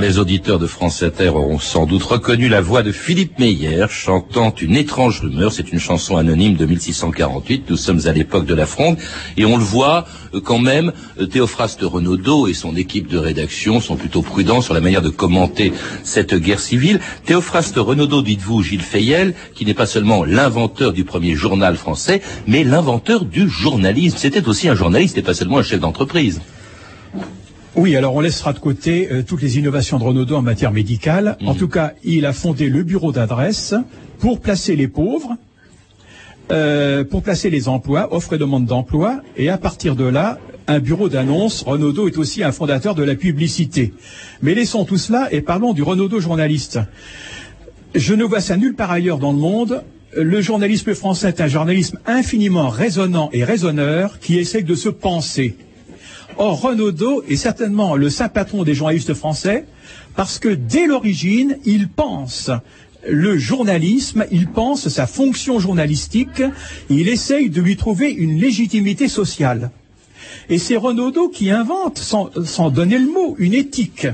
Les 0.00 0.18
auditeurs 0.18 0.58
de 0.58 0.66
France 0.66 1.02
Inter 1.02 1.28
auront 1.30 1.58
sans 1.58 1.84
doute 1.84 2.02
reconnu 2.04 2.48
la 2.48 2.60
voix 2.60 2.82
de 2.82 2.92
Philippe 2.92 3.38
Meyer 3.38 3.86
chantant 3.90 4.54
une 4.60 4.76
étrange 4.76 5.20
rumeur. 5.20 5.52
C'est 5.52 5.72
une 5.72 5.80
chanson 5.80 6.16
anonyme 6.16 6.54
de 6.54 6.66
1648. 6.66 7.64
Nous 7.68 7.76
sommes 7.76 8.00
à 8.06 8.12
l'époque 8.12 8.46
de 8.46 8.54
la 8.54 8.66
Fronde 8.66 8.96
et 9.36 9.44
on 9.44 9.56
le 9.56 9.64
voit 9.64 10.06
euh, 10.34 10.40
quand 10.40 10.58
même. 10.58 10.92
euh, 11.20 11.26
Théophraste 11.26 11.80
Renaudot 11.82 12.46
et 12.46 12.54
son 12.54 12.76
équipe 12.76 13.08
de 13.08 13.18
rédaction 13.18 13.80
sont 13.80 13.96
plutôt 13.96 14.22
prudents 14.22 14.60
sur 14.60 14.72
la 14.72 14.80
manière 14.80 15.02
de 15.02 15.08
commenter 15.08 15.72
cette 16.04 16.34
guerre 16.34 16.60
civile. 16.60 17.00
Théophraste 17.24 17.76
Renaudot, 17.76 18.22
dites-vous, 18.22 18.62
Gilles 18.62 18.82
Fayel, 18.82 19.34
qui 19.54 19.64
n'est 19.64 19.74
pas 19.74 19.86
seulement 19.86 20.24
l'inventeur 20.24 20.92
du 20.92 21.04
premier 21.04 21.34
journal 21.34 21.76
français, 21.76 22.22
mais 22.46 22.62
l'inventeur 22.62 23.24
du 23.24 23.48
journalisme. 23.48 24.16
C'était 24.18 24.48
aussi 24.48 24.68
un 24.68 24.74
journaliste 24.74 25.18
et 25.18 25.22
pas 25.22 25.34
seulement 25.34 25.58
un 25.58 25.62
chef 25.62 25.80
d'entreprise. 25.80 26.40
Oui, 27.76 27.94
alors 27.96 28.14
on 28.14 28.20
laissera 28.20 28.52
de 28.52 28.58
côté 28.58 29.08
euh, 29.12 29.22
toutes 29.22 29.42
les 29.42 29.58
innovations 29.58 29.98
de 29.98 30.04
Renaudot 30.04 30.36
en 30.36 30.42
matière 30.42 30.72
médicale. 30.72 31.36
En 31.44 31.54
tout 31.54 31.68
cas, 31.68 31.92
il 32.02 32.24
a 32.26 32.32
fondé 32.32 32.68
le 32.68 32.82
bureau 32.82 33.12
d'adresse 33.12 33.74
pour 34.18 34.40
placer 34.40 34.74
les 34.74 34.88
pauvres, 34.88 35.36
euh, 36.50 37.04
pour 37.04 37.22
placer 37.22 37.50
les 37.50 37.68
emplois, 37.68 38.12
offre 38.12 38.32
et 38.32 38.38
demande 38.38 38.64
d'emploi, 38.64 39.20
et 39.36 39.48
à 39.50 39.58
partir 39.58 39.96
de 39.96 40.04
là, 40.04 40.38
un 40.66 40.80
bureau 40.80 41.08
d'annonce. 41.08 41.62
Renaudot 41.62 42.08
est 42.08 42.18
aussi 42.18 42.42
un 42.42 42.52
fondateur 42.52 42.94
de 42.94 43.02
la 43.02 43.14
publicité. 43.14 43.92
Mais 44.42 44.54
laissons 44.54 44.84
tout 44.84 44.98
cela 44.98 45.28
et 45.30 45.40
parlons 45.40 45.72
du 45.72 45.82
Renaudot 45.82 46.20
journaliste. 46.20 46.80
Je 47.94 48.14
ne 48.14 48.24
vois 48.24 48.40
ça 48.40 48.56
nulle 48.56 48.74
part 48.74 48.90
ailleurs 48.90 49.18
dans 49.18 49.32
le 49.32 49.38
monde. 49.38 49.82
Le 50.16 50.40
journalisme 50.40 50.94
français 50.94 51.28
est 51.28 51.40
un 51.40 51.48
journalisme 51.48 51.98
infiniment 52.06 52.70
raisonnant 52.70 53.28
et 53.32 53.44
raisonneur 53.44 54.18
qui 54.20 54.38
essaie 54.38 54.62
de 54.62 54.74
se 54.74 54.88
penser. 54.88 55.56
Or, 56.40 56.60
Renaudot 56.60 57.24
est 57.28 57.36
certainement 57.36 57.96
le 57.96 58.10
saint 58.10 58.28
patron 58.28 58.62
des 58.62 58.74
journalistes 58.74 59.12
français 59.12 59.66
parce 60.14 60.38
que 60.38 60.48
dès 60.48 60.86
l'origine, 60.86 61.58
il 61.64 61.88
pense 61.88 62.50
le 63.08 63.36
journalisme, 63.38 64.24
il 64.30 64.46
pense 64.46 64.88
sa 64.88 65.08
fonction 65.08 65.58
journalistique, 65.58 66.42
il 66.90 67.08
essaye 67.08 67.50
de 67.50 67.60
lui 67.60 67.76
trouver 67.76 68.10
une 68.10 68.38
légitimité 68.38 69.08
sociale. 69.08 69.70
Et 70.48 70.58
c'est 70.58 70.76
Renaudot 70.76 71.28
qui 71.28 71.50
invente, 71.50 71.98
sans, 71.98 72.30
sans 72.44 72.70
donner 72.70 72.98
le 72.98 73.10
mot, 73.10 73.34
une 73.38 73.54
éthique. 73.54 74.06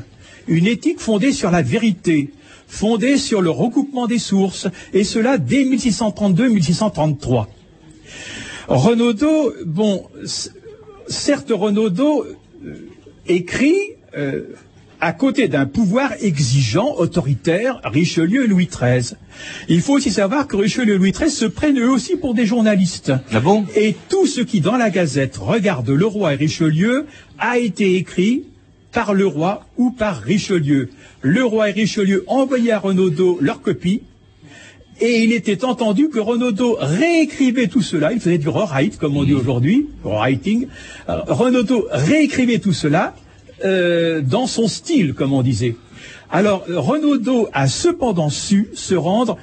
Une 0.48 0.66
éthique 0.66 1.00
fondée 1.00 1.32
sur 1.32 1.50
la 1.50 1.60
vérité, 1.62 2.30
fondée 2.66 3.18
sur 3.18 3.42
le 3.42 3.50
recoupement 3.50 4.06
des 4.06 4.18
sources, 4.18 4.68
et 4.92 5.04
cela 5.04 5.36
dès 5.38 5.64
1632-1633. 5.64 7.46
Renaudot, 8.68 9.52
bon, 9.66 10.04
certes 11.08 11.50
Renaudot 11.50 12.24
euh, 12.24 12.74
écrit 13.26 13.78
euh, 14.16 14.42
à 15.00 15.12
côté 15.12 15.48
d'un 15.48 15.66
pouvoir 15.66 16.12
exigeant, 16.22 16.94
autoritaire, 16.96 17.80
Richelieu 17.84 18.44
et 18.44 18.46
Louis 18.46 18.68
XIII. 18.68 19.16
Il 19.68 19.82
faut 19.82 19.94
aussi 19.94 20.10
savoir 20.10 20.46
que 20.46 20.56
Richelieu 20.56 20.94
et 20.94 20.98
Louis 20.98 21.12
XIII 21.12 21.30
se 21.30 21.44
prennent 21.44 21.78
eux 21.78 21.90
aussi 21.90 22.16
pour 22.16 22.32
des 22.32 22.46
journalistes. 22.46 23.12
Ah 23.32 23.40
bon? 23.40 23.66
Et 23.76 23.94
tout 24.08 24.26
ce 24.26 24.40
qui, 24.40 24.60
dans 24.60 24.76
la 24.76 24.90
Gazette, 24.90 25.36
regarde 25.36 25.90
le 25.90 26.06
roi 26.06 26.32
et 26.32 26.36
Richelieu, 26.36 27.06
a 27.38 27.58
été 27.58 27.96
écrit 27.96 28.44
par 28.92 29.12
le 29.12 29.26
roi 29.26 29.66
ou 29.76 29.90
par 29.90 30.20
Richelieu. 30.22 30.88
Le 31.20 31.44
roi 31.44 31.68
et 31.68 31.72
Richelieu 31.72 32.24
envoyaient 32.26 32.72
à 32.72 32.78
Renaudot 32.78 33.38
leur 33.40 33.60
copie, 33.60 34.02
et 35.00 35.24
il 35.24 35.32
était 35.32 35.64
entendu 35.64 36.08
que 36.08 36.20
Renaudot 36.20 36.76
réécrivait 36.80 37.66
tout 37.66 37.82
cela, 37.82 38.12
il 38.12 38.20
faisait 38.20 38.38
du 38.38 38.48
rewrite, 38.48 38.98
comme 38.98 39.16
on 39.16 39.24
dit 39.24 39.34
aujourd'hui, 39.34 39.88
writing. 40.04 40.68
Renaudot 41.08 41.86
réécrivait 41.90 42.58
tout 42.58 42.72
cela 42.72 43.14
euh, 43.64 44.20
dans 44.20 44.46
son 44.46 44.68
style, 44.68 45.14
comme 45.14 45.32
on 45.32 45.42
disait. 45.42 45.76
Alors, 46.30 46.64
Renaudot 46.68 47.48
a 47.52 47.68
cependant 47.68 48.30
su 48.30 48.68
se 48.74 48.94
rendre 48.94 49.36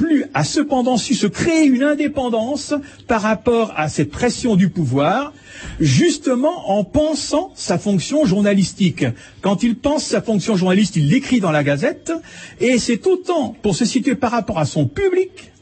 plus, 0.00 0.24
a 0.32 0.44
cependant 0.44 0.96
su 0.96 1.14
se 1.14 1.26
créer 1.26 1.66
une 1.66 1.82
indépendance 1.82 2.72
par 3.06 3.20
rapport 3.20 3.74
à 3.76 3.90
cette 3.90 4.10
pression 4.10 4.56
du 4.56 4.70
pouvoir, 4.70 5.34
justement 5.78 6.70
en 6.70 6.84
pensant 6.84 7.52
sa 7.54 7.76
fonction 7.76 8.24
journalistique. 8.24 9.04
Quand 9.42 9.62
il 9.62 9.76
pense 9.76 10.04
sa 10.04 10.22
fonction 10.22 10.56
journalistique, 10.56 11.02
il 11.04 11.10
l'écrit 11.10 11.40
dans 11.40 11.52
la 11.52 11.62
Gazette, 11.62 12.12
et 12.60 12.78
c'est 12.78 13.06
autant 13.06 13.54
pour 13.60 13.76
se 13.76 13.84
situer 13.84 14.14
par 14.14 14.30
rapport 14.30 14.58
à 14.58 14.64
son 14.64 14.86
public 14.86 15.52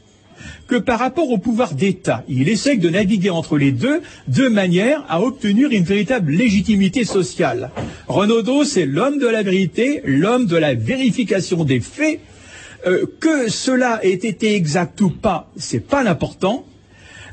que 0.69 0.75
par 0.77 0.99
rapport 0.99 1.29
au 1.31 1.37
pouvoir 1.37 1.73
d'État. 1.73 2.23
Il 2.29 2.47
essaye 2.47 2.77
de 2.77 2.89
naviguer 2.89 3.31
entre 3.31 3.57
les 3.57 3.73
deux 3.73 4.01
de 4.29 4.47
manière 4.47 5.03
à 5.09 5.21
obtenir 5.21 5.71
une 5.71 5.83
véritable 5.83 6.31
légitimité 6.31 7.03
sociale. 7.03 7.71
Renaudot, 8.07 8.63
c'est 8.63 8.85
l'homme 8.85 9.17
de 9.17 9.27
la 9.27 9.43
vérité, 9.43 10.01
l'homme 10.05 10.45
de 10.45 10.55
la 10.55 10.75
vérification 10.75 11.65
des 11.65 11.81
faits. 11.81 12.21
Euh, 12.87 13.05
que 13.19 13.49
cela 13.49 13.99
ait 14.03 14.11
été 14.11 14.55
exact 14.55 15.01
ou 15.01 15.09
pas, 15.09 15.51
c'est 15.57 15.85
pas 15.85 16.03
l'important. 16.03 16.65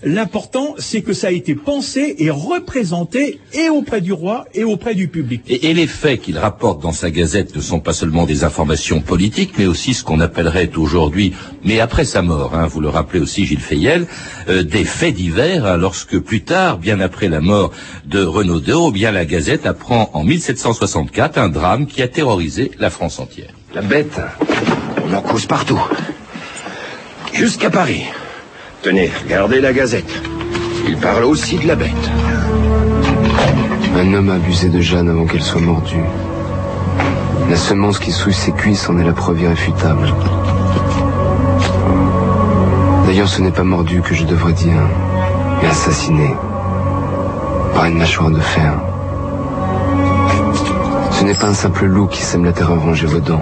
L'important, 0.02 0.74
c'est 0.78 1.00
que 1.00 1.14
ça 1.14 1.28
a 1.28 1.30
été 1.30 1.54
pensé 1.54 2.16
et 2.18 2.30
représenté 2.30 3.40
et 3.54 3.70
auprès 3.70 4.00
du 4.00 4.12
roi 4.12 4.44
et 4.54 4.62
auprès 4.62 4.94
du 4.94 5.08
public. 5.08 5.42
Et, 5.48 5.70
et 5.70 5.74
les 5.74 5.86
faits 5.86 6.20
qu'il 6.20 6.38
rapporte 6.38 6.82
dans 6.82 6.92
sa 6.92 7.10
gazette 7.10 7.56
ne 7.56 7.60
sont 7.60 7.80
pas 7.80 7.94
seulement 7.94 8.26
des 8.26 8.44
informations 8.44 9.00
politiques, 9.00 9.54
mais 9.56 9.66
aussi 9.66 9.94
ce 9.94 10.04
qu'on 10.04 10.20
appellerait 10.20 10.70
aujourd'hui, 10.76 11.32
mais 11.64 11.80
après 11.80 12.04
sa 12.04 12.20
mort, 12.22 12.54
hein, 12.54 12.66
vous 12.66 12.80
le 12.80 12.88
rappelez 12.88 13.20
aussi 13.20 13.46
Gilles 13.46 13.58
Fayel, 13.58 14.06
euh, 14.48 14.62
des 14.62 14.84
faits 14.84 15.14
divers, 15.14 15.64
hein, 15.64 15.76
lorsque 15.78 16.18
plus 16.18 16.42
tard, 16.42 16.78
bien 16.78 17.00
après 17.00 17.28
la 17.28 17.40
mort 17.40 17.72
de 18.04 18.22
Renaudot, 18.22 18.90
eh 18.90 18.92
bien 18.92 19.12
la 19.12 19.24
gazette 19.24 19.64
apprend 19.64 20.10
en 20.12 20.24
1764 20.24 21.38
un 21.38 21.48
drame 21.48 21.86
qui 21.86 22.02
a 22.02 22.08
terrorisé 22.08 22.70
la 22.78 22.90
France 22.90 23.18
entière. 23.18 23.54
La 23.74 23.82
bête, 23.82 24.20
on 25.08 25.14
en 25.14 25.20
cause 25.20 25.46
partout. 25.46 25.80
Jusqu'à 27.32 27.70
Paris. 27.70 28.04
Tenez, 28.82 29.10
regardez 29.24 29.60
la 29.60 29.72
gazette. 29.72 30.22
Il 30.86 30.96
parle 30.96 31.24
aussi 31.24 31.58
de 31.58 31.66
la 31.66 31.74
bête. 31.74 32.10
Un 33.96 34.14
homme 34.14 34.30
a 34.30 34.34
abusé 34.34 34.68
de 34.68 34.80
Jeanne 34.80 35.08
avant 35.08 35.26
qu'elle 35.26 35.42
soit 35.42 35.60
mordue. 35.60 36.04
La 37.48 37.56
semence 37.56 37.98
qui 37.98 38.12
souille 38.12 38.34
ses 38.34 38.52
cuisses 38.52 38.88
en 38.88 38.98
est 38.98 39.04
la 39.04 39.12
preuve 39.12 39.40
irréfutable. 39.40 40.12
D'ailleurs, 43.06 43.28
ce 43.28 43.40
n'est 43.40 43.52
pas 43.52 43.64
mordu 43.64 44.02
que 44.02 44.14
je 44.14 44.24
devrais 44.24 44.52
dire, 44.52 44.82
mais 45.62 45.68
assassiné 45.68 46.34
par 47.74 47.84
une 47.86 47.98
mâchoire 47.98 48.30
de 48.30 48.40
fer. 48.40 48.74
Ce 51.12 51.24
n'est 51.24 51.34
pas 51.34 51.48
un 51.48 51.54
simple 51.54 51.86
loup 51.86 52.06
qui 52.06 52.22
sème 52.22 52.44
la 52.44 52.52
terreur 52.52 52.84
en 52.84 52.94
Gévaudan, 52.94 53.40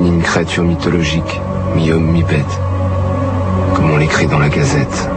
ni 0.00 0.08
une 0.08 0.22
créature 0.22 0.62
mythologique, 0.64 1.40
mi-homme, 1.76 2.10
mi-bête, 2.10 2.60
comme 3.74 3.90
on 3.90 3.96
l'écrit 3.96 4.26
dans 4.26 4.38
la 4.38 4.48
gazette. 4.48 5.08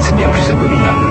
C'est 0.00 0.16
bien 0.16 0.28
plus 0.28 0.50
abominable. 0.50 1.06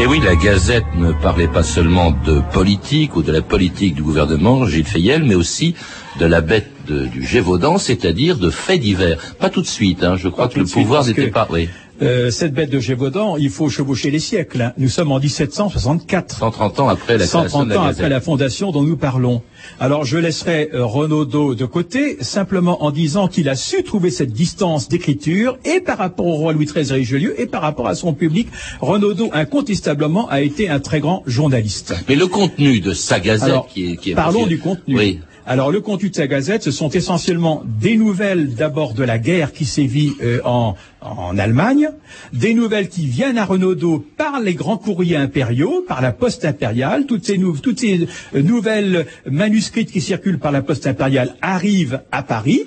Et 0.00 0.06
oui, 0.06 0.20
la 0.24 0.36
Gazette 0.36 0.84
ne 0.96 1.10
parlait 1.12 1.48
pas 1.48 1.64
seulement 1.64 2.12
de 2.24 2.40
politique 2.52 3.16
ou 3.16 3.22
de 3.22 3.32
la 3.32 3.42
politique 3.42 3.94
du 3.96 4.02
gouvernement, 4.02 4.64
Gilles 4.64 4.84
Fayel, 4.86 5.24
mais 5.24 5.34
aussi 5.34 5.74
de 6.20 6.26
la 6.26 6.40
bête 6.40 6.70
de- 6.86 7.06
du 7.06 7.26
Gévaudan, 7.26 7.78
c'est-à-dire 7.78 8.36
de 8.36 8.48
faits 8.48 8.80
divers. 8.80 9.18
Pas 9.40 9.50
tout 9.50 9.60
de 9.60 9.66
suite, 9.66 10.04
hein, 10.04 10.14
je 10.16 10.28
crois 10.28 10.46
Pas 10.46 10.54
que 10.54 10.60
le 10.60 10.66
suite, 10.66 10.82
pouvoir 10.84 11.04
n'était 11.04 11.26
que- 11.26 11.32
pas... 11.32 11.48
Oui, 11.50 11.68
Euh, 12.00 12.30
cette 12.30 12.54
bête 12.54 12.70
de 12.70 12.78
Gévaudan, 12.78 13.36
il 13.36 13.50
faut 13.50 13.68
chevaucher 13.68 14.10
les 14.10 14.18
siècles. 14.20 14.62
hein. 14.62 14.72
Nous 14.78 14.88
sommes 14.88 15.10
en 15.10 15.18
1764. 15.18 16.38
130 16.38 16.80
ans 16.80 16.88
après 16.88 17.14
la 17.14 17.26
création 17.26 17.42
130 17.48 17.68
de 17.68 17.74
la 17.74 17.80
ans 17.80 17.84
après 17.84 18.08
la 18.08 18.20
fondation 18.20 18.70
dont 18.70 18.82
nous 18.82 18.96
parlons. 18.96 19.42
Alors 19.80 20.04
je 20.04 20.16
laisserai 20.16 20.70
euh, 20.74 20.84
Renaudot 20.84 21.54
de 21.54 21.64
côté, 21.64 22.18
simplement 22.20 22.84
en 22.84 22.90
disant 22.90 23.26
qu'il 23.28 23.48
a 23.48 23.56
su 23.56 23.82
trouver 23.82 24.10
cette 24.10 24.32
distance 24.32 24.88
d'écriture, 24.88 25.58
et 25.64 25.80
par 25.80 25.98
rapport 25.98 26.26
au 26.26 26.34
roi 26.34 26.52
Louis 26.52 26.66
XIII 26.66 26.90
et 26.90 26.94
Richelieu, 26.94 27.40
et 27.40 27.46
par 27.46 27.62
rapport 27.62 27.88
à 27.88 27.94
son 27.94 28.12
public. 28.12 28.48
Renaudot, 28.80 29.30
incontestablement, 29.32 30.28
a 30.28 30.40
été 30.40 30.68
un 30.68 30.80
très 30.80 31.00
grand 31.00 31.22
journaliste. 31.26 31.94
Mais 32.08 32.14
le 32.16 32.26
contenu 32.26 32.80
de 32.80 32.92
sa 32.92 33.18
Gazette 33.18 33.48
Alors, 33.48 33.66
qui 33.68 33.92
est... 33.92 33.96
Qui 33.96 34.12
est 34.12 34.14
parlons 34.14 34.46
du 34.46 34.58
contenu. 34.58 34.96
Oui. 34.96 35.20
Alors 35.50 35.70
le 35.70 35.80
contenu 35.80 36.10
de 36.10 36.14
sa 36.14 36.26
gazette, 36.26 36.62
ce 36.62 36.70
sont 36.70 36.90
essentiellement 36.90 37.62
des 37.64 37.96
nouvelles 37.96 38.54
d'abord 38.54 38.92
de 38.92 39.02
la 39.02 39.18
guerre 39.18 39.54
qui 39.54 39.64
sévit 39.64 40.12
euh, 40.22 40.42
en, 40.44 40.74
en 41.00 41.38
Allemagne, 41.38 41.88
des 42.34 42.52
nouvelles 42.52 42.90
qui 42.90 43.06
viennent 43.06 43.38
à 43.38 43.46
Renaudot 43.46 44.04
par 44.18 44.40
les 44.40 44.52
grands 44.52 44.76
courriers 44.76 45.16
impériaux, 45.16 45.86
par 45.88 46.02
la 46.02 46.12
poste 46.12 46.44
impériale, 46.44 47.06
toutes 47.06 47.24
ces, 47.24 47.40
toutes 47.62 47.80
ces 47.80 48.06
euh, 48.34 48.42
nouvelles 48.42 49.06
manuscrites 49.24 49.90
qui 49.90 50.02
circulent 50.02 50.38
par 50.38 50.52
la 50.52 50.60
poste 50.60 50.86
impériale 50.86 51.34
arrivent 51.40 52.02
à 52.12 52.22
Paris. 52.22 52.64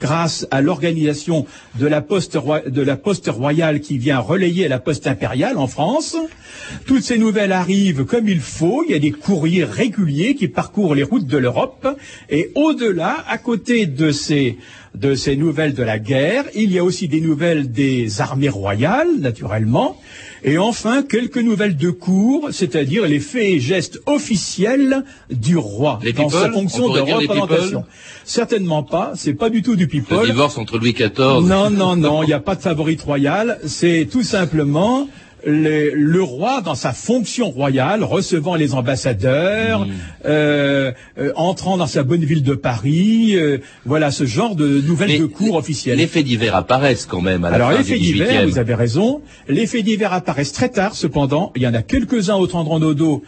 Grâce 0.00 0.46
à 0.50 0.60
l'organisation 0.60 1.46
de 1.78 1.86
la 1.86 2.00
poste 2.00 2.38
de 2.66 2.82
la 2.82 2.96
poste 2.96 3.28
royale 3.28 3.80
qui 3.80 3.98
vient 3.98 4.18
relayer 4.18 4.68
la 4.68 4.78
poste 4.78 5.06
impériale 5.06 5.58
en 5.58 5.66
France. 5.66 6.16
Toutes 6.86 7.02
ces 7.02 7.18
nouvelles 7.18 7.52
arrivent 7.52 8.04
comme 8.04 8.28
il 8.28 8.40
faut. 8.40 8.84
Il 8.86 8.92
y 8.92 8.94
a 8.94 8.98
des 8.98 9.10
courriers 9.10 9.64
réguliers 9.64 10.34
qui 10.34 10.48
parcourent 10.48 10.94
les 10.94 11.02
routes 11.02 11.26
de 11.26 11.38
l'Europe. 11.38 11.88
Et 12.28 12.50
au-delà, 12.54 13.24
à 13.28 13.38
côté 13.38 13.86
de 13.86 14.10
ces 14.10 14.58
de 14.94 15.14
ces 15.14 15.36
nouvelles 15.36 15.74
de 15.74 15.82
la 15.82 15.98
guerre, 15.98 16.44
il 16.54 16.72
y 16.72 16.78
a 16.78 16.84
aussi 16.84 17.08
des 17.08 17.20
nouvelles 17.20 17.70
des 17.70 18.20
armées 18.20 18.48
royales, 18.48 19.18
naturellement. 19.18 20.00
Et 20.44 20.58
enfin, 20.58 21.02
quelques 21.02 21.38
nouvelles 21.38 21.76
de 21.76 21.90
cours, 21.90 22.48
c'est-à-dire 22.52 23.06
les 23.06 23.20
faits 23.20 23.44
et 23.44 23.60
gestes 23.60 24.00
officiels 24.06 25.04
du 25.30 25.56
roi 25.56 25.98
Les 26.02 26.12
dans 26.12 26.28
sa 26.28 26.50
fonction 26.50 26.86
On 26.86 26.94
de 26.94 27.00
représentation. 27.00 27.84
Certainement 28.24 28.82
pas, 28.82 29.12
c'est 29.14 29.34
pas 29.34 29.50
du 29.50 29.62
tout 29.62 29.74
du 29.76 29.84
Le 29.84 29.88
people. 29.90 30.24
divorce 30.24 30.58
entre 30.58 30.78
Louis 30.78 30.92
XIV. 30.92 31.10
Non, 31.42 31.70
non, 31.70 31.96
non, 31.96 32.22
il 32.22 32.26
n'y 32.26 32.32
a 32.32 32.40
pas 32.40 32.54
de 32.54 32.60
favorite 32.60 33.02
royale. 33.02 33.58
C'est 33.64 34.08
tout 34.10 34.22
simplement 34.22 35.08
le, 35.46 35.90
le 35.94 36.22
roi 36.22 36.60
dans 36.62 36.74
sa 36.74 36.92
fonction 36.92 37.50
royale, 37.50 38.02
recevant 38.04 38.54
les 38.54 38.74
ambassadeurs, 38.74 39.86
Mmh. 39.86 39.90
euh, 40.26 40.92
euh, 41.18 41.32
entrant 41.36 41.76
dans 41.76 41.86
sa 41.86 42.02
bonne 42.02 42.24
ville 42.24 42.42
de 42.42 42.54
Paris. 42.54 43.32
euh, 43.36 43.58
voilà 43.84 44.10
ce 44.10 44.24
genre 44.26 44.56
de 44.56 44.80
nouvelles 44.80 45.08
Mais 45.10 45.18
de 45.18 45.26
cours 45.26 45.54
officielles. 45.56 45.98
Les 45.98 46.06
faits 46.06 46.24
divers 46.24 46.54
apparaissent 46.56 47.06
quand 47.06 47.20
même 47.20 47.44
à 47.44 47.50
la 47.50 47.56
Alors 47.56 47.70
fin 47.72 47.78
les 47.78 47.84
faits 47.84 48.00
divers, 48.00 48.42
18e. 48.46 48.50
vous 48.50 48.58
avez 48.58 48.74
raison. 48.74 49.20
Les 49.48 49.66
faits 49.66 49.84
divers 49.84 50.12
apparaissent 50.12 50.52
très 50.52 50.68
tard, 50.68 50.94
cependant. 50.94 51.52
Il 51.56 51.62
y 51.62 51.66
en 51.66 51.74
a 51.74 51.82
quelques-uns 51.82 52.34
au 52.36 52.46
Tendrenodo, 52.46 53.22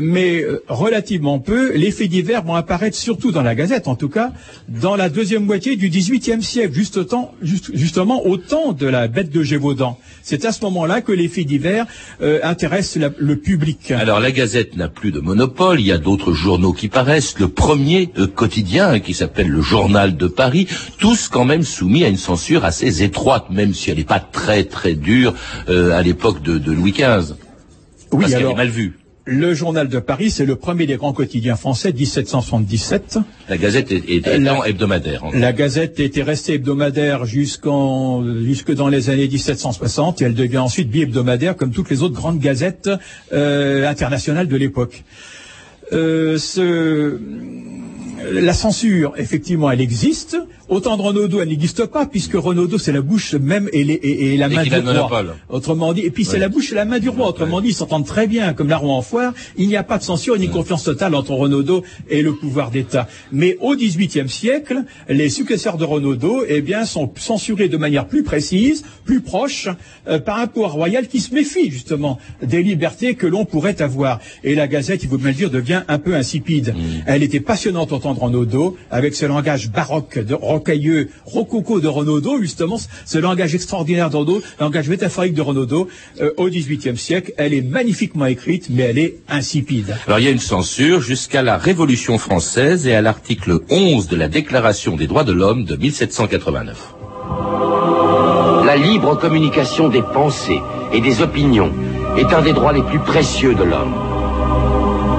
mais 0.00 0.42
euh, 0.42 0.62
relativement 0.68 1.38
peu. 1.38 1.72
Les 1.74 1.90
faits 1.90 2.08
divers 2.10 2.42
vont 2.44 2.54
apparaître 2.54 2.96
surtout 2.96 3.32
dans 3.32 3.42
la 3.42 3.54
Gazette, 3.54 3.88
en 3.88 3.94
tout 3.96 4.08
cas, 4.08 4.32
dans 4.68 4.96
la 4.96 5.08
deuxième 5.08 5.44
moitié 5.44 5.76
du 5.76 5.88
XVIIIe 5.88 6.42
siècle, 6.42 6.74
juste 6.74 6.96
au 6.98 7.04
temps- 7.04 7.32
juste- 7.42 7.70
justement 7.74 8.26
au 8.26 8.36
temps 8.36 8.72
de 8.72 8.86
la 8.86 9.08
bête 9.08 9.30
de 9.30 9.42
Gévaudan. 9.42 9.98
C'est 10.22 10.44
à 10.44 10.52
ce 10.52 10.62
moment-là 10.64 11.00
que 11.00 11.12
les 11.12 11.28
faits 11.28 11.46
divers 11.46 11.86
euh, 12.22 12.40
intéressent 12.42 12.96
la- 13.02 13.10
le 13.18 13.36
public. 13.36 13.90
Alors 13.90 14.20
la 14.20 14.30
Gazette 14.32 14.76
n'a 14.76 14.88
plus 14.88 15.10
de 15.12 15.20
monopole, 15.20 15.80
il 15.80 15.86
y 15.86 15.92
a 15.92 15.98
d'autres 15.98 16.32
journaux 16.32 16.72
qui 16.72 16.88
paraissent, 16.88 17.38
le 17.38 17.48
premier 17.48 18.10
euh, 18.18 18.26
quotidien 18.26 19.00
qui 19.00 19.14
s'appelle 19.14 19.48
le 19.48 19.60
Journal 19.62 20.16
de 20.16 20.26
Paris, 20.26 20.66
tous 20.98 21.28
quand 21.28 21.44
même 21.44 21.62
soumis 21.62 22.04
à 22.04 22.08
une 22.08 22.16
censure 22.16 22.64
assez 22.64 23.02
étroite, 23.02 23.50
même 23.50 23.74
si 23.74 23.90
elle 23.90 23.98
n'est 23.98 24.04
pas 24.04 24.20
très 24.20 24.64
très 24.64 24.94
dure 24.94 25.34
euh, 25.68 25.92
à 25.92 26.02
l'époque 26.02 26.42
de, 26.42 26.58
de 26.58 26.72
Louis 26.72 26.92
XV. 26.92 27.34
Oui, 28.12 28.20
parce 28.22 28.32
qu'elle 28.32 28.42
est 28.50 28.54
mal 28.54 28.68
vue. 28.68 28.98
Le 29.32 29.54
Journal 29.54 29.86
de 29.86 30.00
Paris, 30.00 30.32
c'est 30.32 30.44
le 30.44 30.56
premier 30.56 30.86
des 30.86 30.96
grands 30.96 31.12
quotidiens 31.12 31.54
français, 31.54 31.92
1777. 31.92 33.18
La 33.48 33.56
Gazette 33.58 33.92
est, 33.92 34.02
est- 34.26 34.38
La- 34.38 34.66
hebdomadaire. 34.66 35.22
en 35.24 35.30
fait. 35.30 35.38
La 35.38 35.52
Gazette 35.52 36.00
était 36.00 36.24
restée 36.24 36.54
hebdomadaire 36.54 37.26
jusqu'en 37.26 38.24
jusque 38.44 38.72
dans 38.74 38.88
les 38.88 39.08
années 39.08 39.28
1760 39.28 40.20
et 40.20 40.24
elle 40.24 40.34
devient 40.34 40.58
ensuite 40.58 40.90
bi-hebdomadaire 40.90 41.54
comme 41.54 41.70
toutes 41.70 41.90
les 41.90 42.02
autres 42.02 42.16
grandes 42.16 42.40
gazettes 42.40 42.90
euh, 43.32 43.88
internationales 43.88 44.48
de 44.48 44.56
l'époque. 44.56 45.04
Euh, 45.92 46.36
ce- 46.36 47.16
la 48.32 48.52
censure, 48.52 49.14
effectivement, 49.16 49.70
elle 49.70 49.80
existe. 49.80 50.36
Autant 50.70 50.96
de 50.96 51.02
Renaudot, 51.02 51.40
elle 51.42 51.48
n'existe 51.48 51.84
pas, 51.86 52.06
puisque 52.06 52.34
Renaudot, 52.34 52.78
c'est 52.78 52.92
la 52.92 53.02
bouche 53.02 53.34
même 53.34 53.68
et, 53.72 53.82
les- 53.84 53.94
et- 53.94 54.34
et 54.34 54.36
la 54.36 54.48
main 54.48 54.62
du 54.62 54.70
roi. 54.92 54.92
Autrement 55.48 55.92
dit, 55.92 56.02
et 56.02 56.10
puis 56.10 56.24
c'est 56.24 56.38
la 56.38 56.48
bouche 56.48 56.70
et 56.70 56.76
la 56.76 56.84
main 56.84 57.00
du 57.00 57.08
roi. 57.08 57.28
Autrement 57.28 57.60
dit, 57.60 57.68
ils 57.70 57.74
s'entendent 57.74 58.06
très 58.06 58.26
bien, 58.28 58.52
comme 58.54 58.68
la 58.68 58.76
roue 58.76 58.90
en 58.90 59.02
foire. 59.02 59.34
Il 59.56 59.66
n'y 59.66 59.76
a 59.76 59.82
pas 59.82 59.98
de 59.98 60.04
censure 60.04 60.38
ni 60.38 60.48
confiance 60.48 60.84
totale 60.84 61.14
entre 61.16 61.32
Renaudot 61.32 61.82
et 62.08 62.22
le 62.22 62.32
pouvoir 62.34 62.70
d'État. 62.70 63.08
Mais 63.32 63.56
au 63.60 63.74
XVIIIe 63.74 64.28
siècle, 64.28 64.84
les 65.08 65.28
successeurs 65.28 65.76
de 65.76 65.84
Renaudot, 65.84 66.44
eh 66.48 66.60
bien, 66.62 66.84
sont 66.84 67.10
censurés 67.16 67.68
de 67.68 67.76
manière 67.76 68.06
plus 68.06 68.22
précise, 68.22 68.84
plus 69.04 69.20
proche, 69.22 69.68
euh, 70.08 70.20
par 70.20 70.38
un 70.38 70.46
pouvoir 70.46 70.72
royal 70.72 71.08
qui 71.08 71.18
se 71.18 71.34
méfie 71.34 71.70
justement 71.70 72.18
des 72.42 72.62
libertés 72.62 73.14
que 73.14 73.26
l'on 73.26 73.44
pourrait 73.44 73.82
avoir. 73.82 74.20
Et 74.44 74.54
la 74.54 74.68
Gazette, 74.68 75.02
il 75.02 75.08
faut 75.08 75.18
bien 75.18 75.28
le 75.30 75.34
dire, 75.34 75.50
devient 75.50 75.82
un 75.88 75.98
peu 75.98 76.14
insipide. 76.14 76.74
Elle 77.06 77.24
était 77.24 77.40
passionnante 77.40 77.90
au 77.92 77.98
temps 77.98 78.14
de 78.14 78.20
Renaudot, 78.20 78.76
avec 78.92 79.14
ce 79.16 79.26
langage 79.26 79.70
baroque, 79.70 80.18
de, 80.18 80.34
rocailleux, 80.60 81.08
rococo 81.24 81.80
de 81.80 81.88
Renaudot, 81.88 82.40
justement, 82.40 82.78
ce 83.06 83.18
langage 83.18 83.54
extraordinaire 83.54 84.10
de 84.10 84.16
Renaudot, 84.16 84.42
langage 84.60 84.88
métaphorique 84.88 85.34
de 85.34 85.40
Renaudot. 85.40 85.88
Euh, 86.20 86.32
au 86.36 86.48
XVIIIe 86.48 86.96
siècle, 86.96 87.32
elle 87.38 87.54
est 87.54 87.62
magnifiquement 87.62 88.26
écrite, 88.26 88.68
mais 88.70 88.82
elle 88.82 88.98
est 88.98 89.16
insipide. 89.28 89.96
Alors 90.06 90.18
il 90.18 90.26
y 90.26 90.28
a 90.28 90.30
une 90.30 90.38
censure 90.38 91.00
jusqu'à 91.00 91.42
la 91.42 91.56
Révolution 91.56 92.18
française 92.18 92.86
et 92.86 92.94
à 92.94 93.00
l'article 93.00 93.60
11 93.70 94.08
de 94.08 94.16
la 94.16 94.28
Déclaration 94.28 94.96
des 94.96 95.06
droits 95.06 95.24
de 95.24 95.32
l'homme 95.32 95.64
de 95.64 95.76
1789. 95.76 96.94
La 98.66 98.76
libre 98.76 99.18
communication 99.18 99.88
des 99.88 100.02
pensées 100.02 100.60
et 100.92 101.00
des 101.00 101.22
opinions 101.22 101.72
est 102.18 102.32
un 102.34 102.42
des 102.42 102.52
droits 102.52 102.72
les 102.72 102.82
plus 102.82 102.98
précieux 102.98 103.54
de 103.54 103.64
l'homme. 103.64 103.94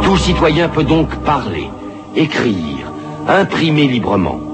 Tout 0.03 0.17
citoyen 0.17 0.69
peut 0.69 0.83
donc 0.83 1.09
parler, 1.23 1.67
écrire, 2.15 2.91
imprimer 3.27 3.87
librement, 3.87 4.50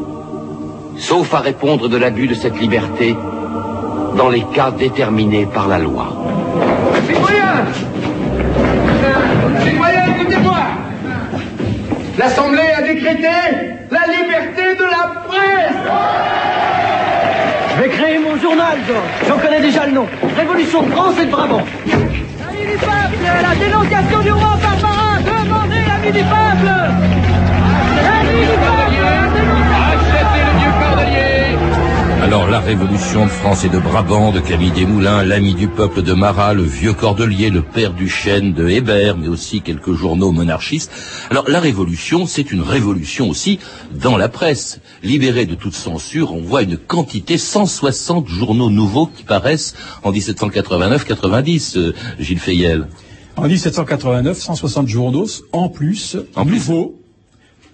sauf 0.98 1.34
à 1.34 1.40
répondre 1.40 1.88
de 1.90 1.98
l'abus 1.98 2.28
de 2.28 2.34
cette 2.34 2.60
liberté 2.60 3.16
dans 4.16 4.30
les 4.30 4.44
cas 4.54 4.72
déterminés 4.72 5.46
par 5.46 5.68
la 5.68 5.78
loi. 5.78 6.08
Citoyens 7.08 7.66
Citoyens, 9.64 10.06
écoutez-moi 10.16 10.58
L'Assemblée 12.18 12.72
a 12.76 12.82
décrété 12.82 13.28
la 13.92 14.06
liberté 14.08 14.76
de 14.76 14.84
la 14.84 15.22
presse 15.28 15.76
Je 17.76 17.84
vais 17.84 17.90
créer 17.90 18.18
mon 18.18 18.36
journal, 18.42 18.78
Georges. 18.88 19.28
J'en 19.28 19.38
connais 19.38 19.62
déjà 19.62 19.86
le 19.86 19.92
nom. 19.92 20.08
Révolution 20.36 20.82
de 20.82 20.92
France 20.92 21.14
et 21.22 21.26
de 21.26 21.32
Brabant. 21.32 21.62
L'ami 21.86 22.66
du 22.72 22.78
peuple 22.78 23.18
La 23.24 23.56
dénonciation 23.56 24.20
du 24.22 24.32
roi 24.32 24.58
Barbara 24.62 25.20
Demandez 25.20 25.86
l'ami 25.88 26.12
du 26.12 26.24
peuple 26.24 26.72
L'ami 28.04 28.40
du 28.42 28.48
peuple 28.48 28.77
Alors 32.28 32.50
la 32.50 32.60
Révolution 32.60 33.26
de 33.26 33.32
France 33.32 33.64
et 33.64 33.70
de 33.70 33.80
Brabant, 33.80 34.34
de 34.34 34.42
Camille 34.42 34.72
Desmoulins, 34.72 35.24
l'ami 35.24 35.54
du 35.54 35.70
peuple 35.70 36.02
de 36.02 36.12
Marat, 36.12 36.54
le 36.54 36.64
vieux 36.64 36.92
Cordelier, 36.92 37.50
le 37.50 37.62
père 37.62 37.94
du 37.94 38.10
chêne 38.10 38.52
de 38.52 38.68
Hébert, 38.68 39.16
mais 39.18 39.30
aussi 39.30 39.62
quelques 39.62 39.94
journaux 39.94 40.34
monarchistes. 40.34 40.92
Alors 41.30 41.50
la 41.50 41.62
Révolution, 41.62 42.28
c'est 42.28 42.52
une 42.52 42.60
révolution 42.60 43.30
aussi 43.30 43.60
dans 43.94 44.18
la 44.18 44.28
presse. 44.28 44.82
Libérée 45.04 45.46
de 45.46 45.56
toute 45.56 45.74
censure, 45.74 46.34
on 46.34 46.42
voit 46.42 46.64
une 46.64 46.76
quantité, 46.76 47.38
160 47.38 48.28
journaux 48.28 48.70
nouveaux 48.70 49.08
qui 49.08 49.24
paraissent 49.24 49.74
en 50.04 50.12
1789-90, 50.12 51.78
euh, 51.78 51.94
Gilles 52.20 52.40
Fayel. 52.40 52.90
En 53.38 53.48
1789, 53.48 54.38
160 54.38 54.88
journaux 54.90 55.28
en 55.54 55.70
plus, 55.70 56.18
En 56.36 56.44
plus. 56.44 56.56
nouveaux, 56.56 57.00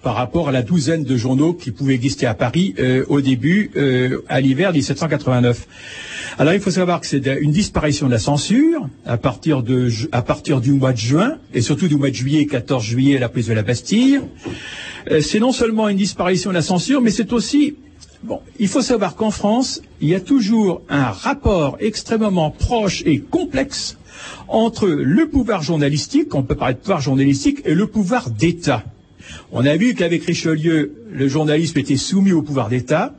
par 0.03 0.15
rapport 0.15 0.49
à 0.49 0.51
la 0.51 0.61
douzaine 0.61 1.03
de 1.03 1.17
journaux 1.17 1.53
qui 1.53 1.71
pouvaient 1.71 1.95
exister 1.95 2.25
à 2.25 2.33
Paris 2.33 2.75
euh, 2.77 3.05
au 3.07 3.21
début, 3.21 3.71
euh, 3.77 4.21
à 4.27 4.41
l'hiver 4.41 4.73
1789. 4.73 5.67
Alors 6.37 6.53
il 6.53 6.59
faut 6.59 6.71
savoir 6.71 6.99
que 6.99 7.07
c'est 7.07 7.25
une 7.41 7.51
disparition 7.51 8.07
de 8.07 8.11
la 8.11 8.19
censure 8.19 8.87
à 9.05 9.17
partir, 9.17 9.63
de, 9.63 9.89
à 10.11 10.21
partir 10.21 10.59
du 10.59 10.73
mois 10.73 10.91
de 10.91 10.97
juin, 10.97 11.37
et 11.53 11.61
surtout 11.61 11.87
du 11.87 11.95
mois 11.95 12.09
de 12.09 12.15
juillet, 12.15 12.45
14 12.45 12.83
juillet, 12.83 13.17
la 13.17 13.29
prise 13.29 13.47
de 13.47 13.53
la 13.53 13.63
Bastille. 13.63 14.19
Euh, 15.09 15.21
c'est 15.21 15.39
non 15.39 15.53
seulement 15.53 15.87
une 15.87 15.97
disparition 15.97 16.49
de 16.49 16.55
la 16.55 16.61
censure, 16.61 17.01
mais 17.01 17.11
c'est 17.11 17.33
aussi 17.33 17.75
Bon, 18.23 18.39
il 18.57 18.69
faut 18.69 18.81
savoir 18.81 19.15
qu'en 19.15 19.31
France, 19.31 19.81
il 19.99 20.07
y 20.07 20.15
a 20.15 20.21
toujours 20.21 20.81
un 20.87 21.07
rapport 21.07 21.75
extrêmement 21.81 22.51
proche 22.51 23.03
et 23.05 23.19
complexe 23.19 23.97
entre 24.47 24.87
le 24.87 25.27
pouvoir 25.27 25.61
journalistique, 25.61 26.33
on 26.33 26.41
peut 26.41 26.55
parler 26.55 26.75
de 26.75 26.79
pouvoir 26.79 27.01
journalistique, 27.01 27.61
et 27.65 27.73
le 27.73 27.85
pouvoir 27.85 28.29
d'État. 28.29 28.85
On 29.51 29.65
a 29.65 29.75
vu 29.77 29.93
qu'avec 29.93 30.23
Richelieu, 30.25 30.93
le 31.11 31.27
journalisme 31.27 31.79
était 31.79 31.97
soumis 31.97 32.33
au 32.33 32.41
pouvoir 32.41 32.69
d'État. 32.69 33.15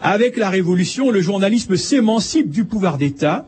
Avec 0.00 0.36
la 0.36 0.50
Révolution, 0.50 1.10
le 1.10 1.20
journalisme 1.20 1.76
s'émancipe 1.76 2.50
du 2.50 2.64
pouvoir 2.64 2.98
d'État. 2.98 3.46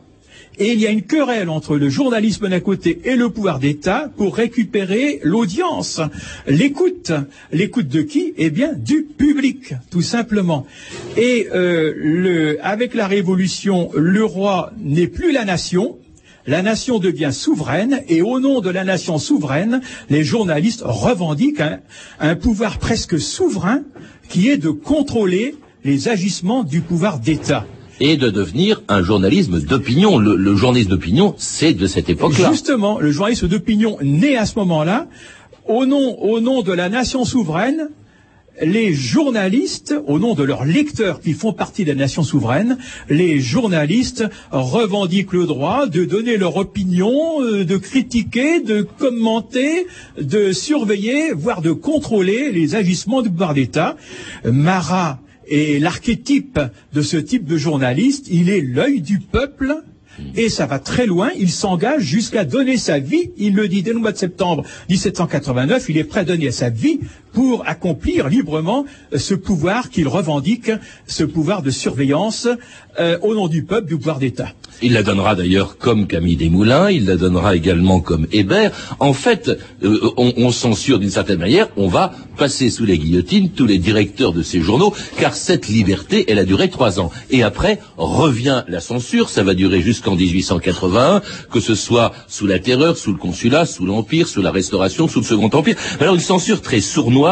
Et 0.58 0.72
il 0.72 0.80
y 0.80 0.86
a 0.86 0.90
une 0.90 1.02
querelle 1.02 1.50
entre 1.50 1.76
le 1.76 1.90
journalisme 1.90 2.48
d'un 2.48 2.60
côté 2.60 2.98
et 3.04 3.14
le 3.14 3.28
pouvoir 3.28 3.58
d'État 3.58 4.10
pour 4.16 4.36
récupérer 4.36 5.20
l'audience, 5.22 6.00
l'écoute. 6.46 7.12
L'écoute 7.52 7.88
de 7.88 8.00
qui? 8.00 8.32
Eh 8.38 8.48
bien, 8.48 8.72
du 8.72 9.02
public, 9.02 9.74
tout 9.90 10.00
simplement. 10.00 10.66
Et 11.18 11.48
euh, 11.54 11.92
le, 11.96 12.58
avec 12.64 12.94
la 12.94 13.06
Révolution, 13.06 13.90
le 13.94 14.24
roi 14.24 14.72
n'est 14.82 15.08
plus 15.08 15.30
la 15.30 15.44
nation, 15.44 15.98
la 16.46 16.62
nation 16.62 16.98
devient 16.98 17.30
souveraine 17.32 18.02
et 18.08 18.22
au 18.22 18.40
nom 18.40 18.60
de 18.60 18.70
la 18.70 18.84
nation 18.84 19.18
souveraine, 19.18 19.80
les 20.10 20.24
journalistes 20.24 20.82
revendiquent 20.84 21.60
un, 21.60 21.80
un 22.20 22.36
pouvoir 22.36 22.78
presque 22.78 23.18
souverain 23.20 23.82
qui 24.28 24.48
est 24.48 24.56
de 24.56 24.70
contrôler 24.70 25.56
les 25.84 26.08
agissements 26.08 26.64
du 26.64 26.80
pouvoir 26.80 27.18
d'État. 27.18 27.66
Et 28.00 28.16
de 28.16 28.28
devenir 28.28 28.82
un 28.88 29.02
journalisme 29.02 29.60
d'opinion. 29.60 30.18
Le, 30.18 30.36
le 30.36 30.54
journalisme 30.54 30.90
d'opinion, 30.90 31.34
c'est 31.38 31.72
de 31.72 31.86
cette 31.86 32.10
époque-là. 32.10 32.50
Justement, 32.50 32.98
le 32.98 33.10
journalisme 33.10 33.48
d'opinion 33.48 33.96
né 34.02 34.36
à 34.36 34.44
ce 34.44 34.58
moment-là, 34.58 35.06
au 35.66 35.86
nom, 35.86 36.20
au 36.20 36.40
nom 36.40 36.62
de 36.62 36.72
la 36.72 36.88
nation 36.88 37.24
souveraine, 37.24 37.88
les 38.62 38.94
journalistes, 38.94 39.94
au 40.06 40.18
nom 40.18 40.34
de 40.34 40.42
leurs 40.42 40.64
lecteurs 40.64 41.20
qui 41.20 41.32
font 41.32 41.52
partie 41.52 41.84
des 41.84 41.94
nations 41.94 42.22
souveraines, 42.22 42.78
les 43.08 43.40
journalistes 43.40 44.24
revendiquent 44.50 45.32
le 45.32 45.46
droit 45.46 45.86
de 45.86 46.04
donner 46.04 46.36
leur 46.36 46.56
opinion, 46.56 47.42
euh, 47.42 47.64
de 47.64 47.76
critiquer, 47.76 48.60
de 48.60 48.82
commenter, 48.82 49.86
de 50.20 50.52
surveiller, 50.52 51.32
voire 51.32 51.62
de 51.62 51.72
contrôler 51.72 52.50
les 52.52 52.74
agissements 52.74 53.22
du 53.22 53.30
pouvoir 53.30 53.54
d'État. 53.54 53.96
Marat 54.44 55.20
est 55.48 55.80
l'archétype 55.80 56.58
de 56.92 57.02
ce 57.02 57.16
type 57.16 57.44
de 57.44 57.56
journaliste. 57.56 58.26
Il 58.30 58.48
est 58.48 58.60
l'œil 58.60 59.00
du 59.00 59.20
peuple 59.20 59.82
et 60.34 60.48
ça 60.48 60.66
va 60.66 60.78
très 60.78 61.06
loin, 61.06 61.30
il 61.38 61.50
s'engage 61.50 62.02
jusqu'à 62.02 62.44
donner 62.44 62.76
sa 62.76 62.98
vie, 62.98 63.30
il 63.36 63.54
le 63.54 63.68
dit 63.68 63.82
dès 63.82 63.92
le 63.92 63.98
mois 63.98 64.12
de 64.12 64.16
septembre 64.16 64.64
1789, 64.88 65.86
il 65.88 65.98
est 65.98 66.04
prêt 66.04 66.20
à 66.20 66.24
donner 66.24 66.50
sa 66.50 66.70
vie 66.70 67.00
pour 67.36 67.68
accomplir 67.68 68.30
librement 68.30 68.86
ce 69.14 69.34
pouvoir 69.34 69.90
qu'il 69.90 70.08
revendique, 70.08 70.70
ce 71.06 71.22
pouvoir 71.22 71.60
de 71.60 71.70
surveillance 71.70 72.48
euh, 72.98 73.18
au 73.20 73.34
nom 73.34 73.46
du 73.46 73.62
peuple, 73.62 73.88
du 73.88 73.98
pouvoir 73.98 74.18
d'État. 74.18 74.52
Il 74.80 74.94
la 74.94 75.02
donnera 75.02 75.34
d'ailleurs 75.34 75.76
comme 75.76 76.06
Camille 76.06 76.36
Desmoulins, 76.36 76.90
il 76.90 77.04
la 77.04 77.16
donnera 77.16 77.54
également 77.54 78.00
comme 78.00 78.26
Hébert. 78.32 78.72
En 79.00 79.12
fait, 79.12 79.50
euh, 79.82 80.12
on, 80.16 80.32
on, 80.38 80.50
censure 80.50 80.98
d'une 80.98 81.10
certaine 81.10 81.38
manière, 81.38 81.68
on 81.76 81.88
va 81.88 82.12
passer 82.38 82.70
sous 82.70 82.86
les 82.86 82.98
guillotines 82.98 83.50
tous 83.50 83.66
les 83.66 83.78
directeurs 83.78 84.32
de 84.32 84.42
ces 84.42 84.60
journaux, 84.62 84.94
car 85.18 85.34
cette 85.34 85.68
liberté, 85.68 86.24
elle 86.28 86.38
a 86.38 86.44
duré 86.44 86.70
trois 86.70 87.00
ans. 87.00 87.10
Et 87.30 87.42
après, 87.42 87.80
revient 87.98 88.64
la 88.68 88.80
censure, 88.80 89.28
ça 89.28 89.42
va 89.42 89.52
durer 89.52 89.82
jusqu'en 89.82 90.14
1881, 90.14 91.20
que 91.50 91.60
ce 91.60 91.74
soit 91.74 92.12
sous 92.28 92.46
la 92.46 92.58
terreur, 92.58 92.96
sous 92.96 93.12
le 93.12 93.18
consulat, 93.18 93.66
sous 93.66 93.84
l'Empire, 93.84 94.26
sous 94.26 94.40
la 94.40 94.50
Restauration, 94.50 95.06
sous 95.06 95.20
le 95.20 95.26
Second 95.26 95.50
Empire. 95.52 95.76
Alors 96.00 96.14
une 96.14 96.20
censure 96.20 96.62
très 96.62 96.80
sournoise 96.80 97.25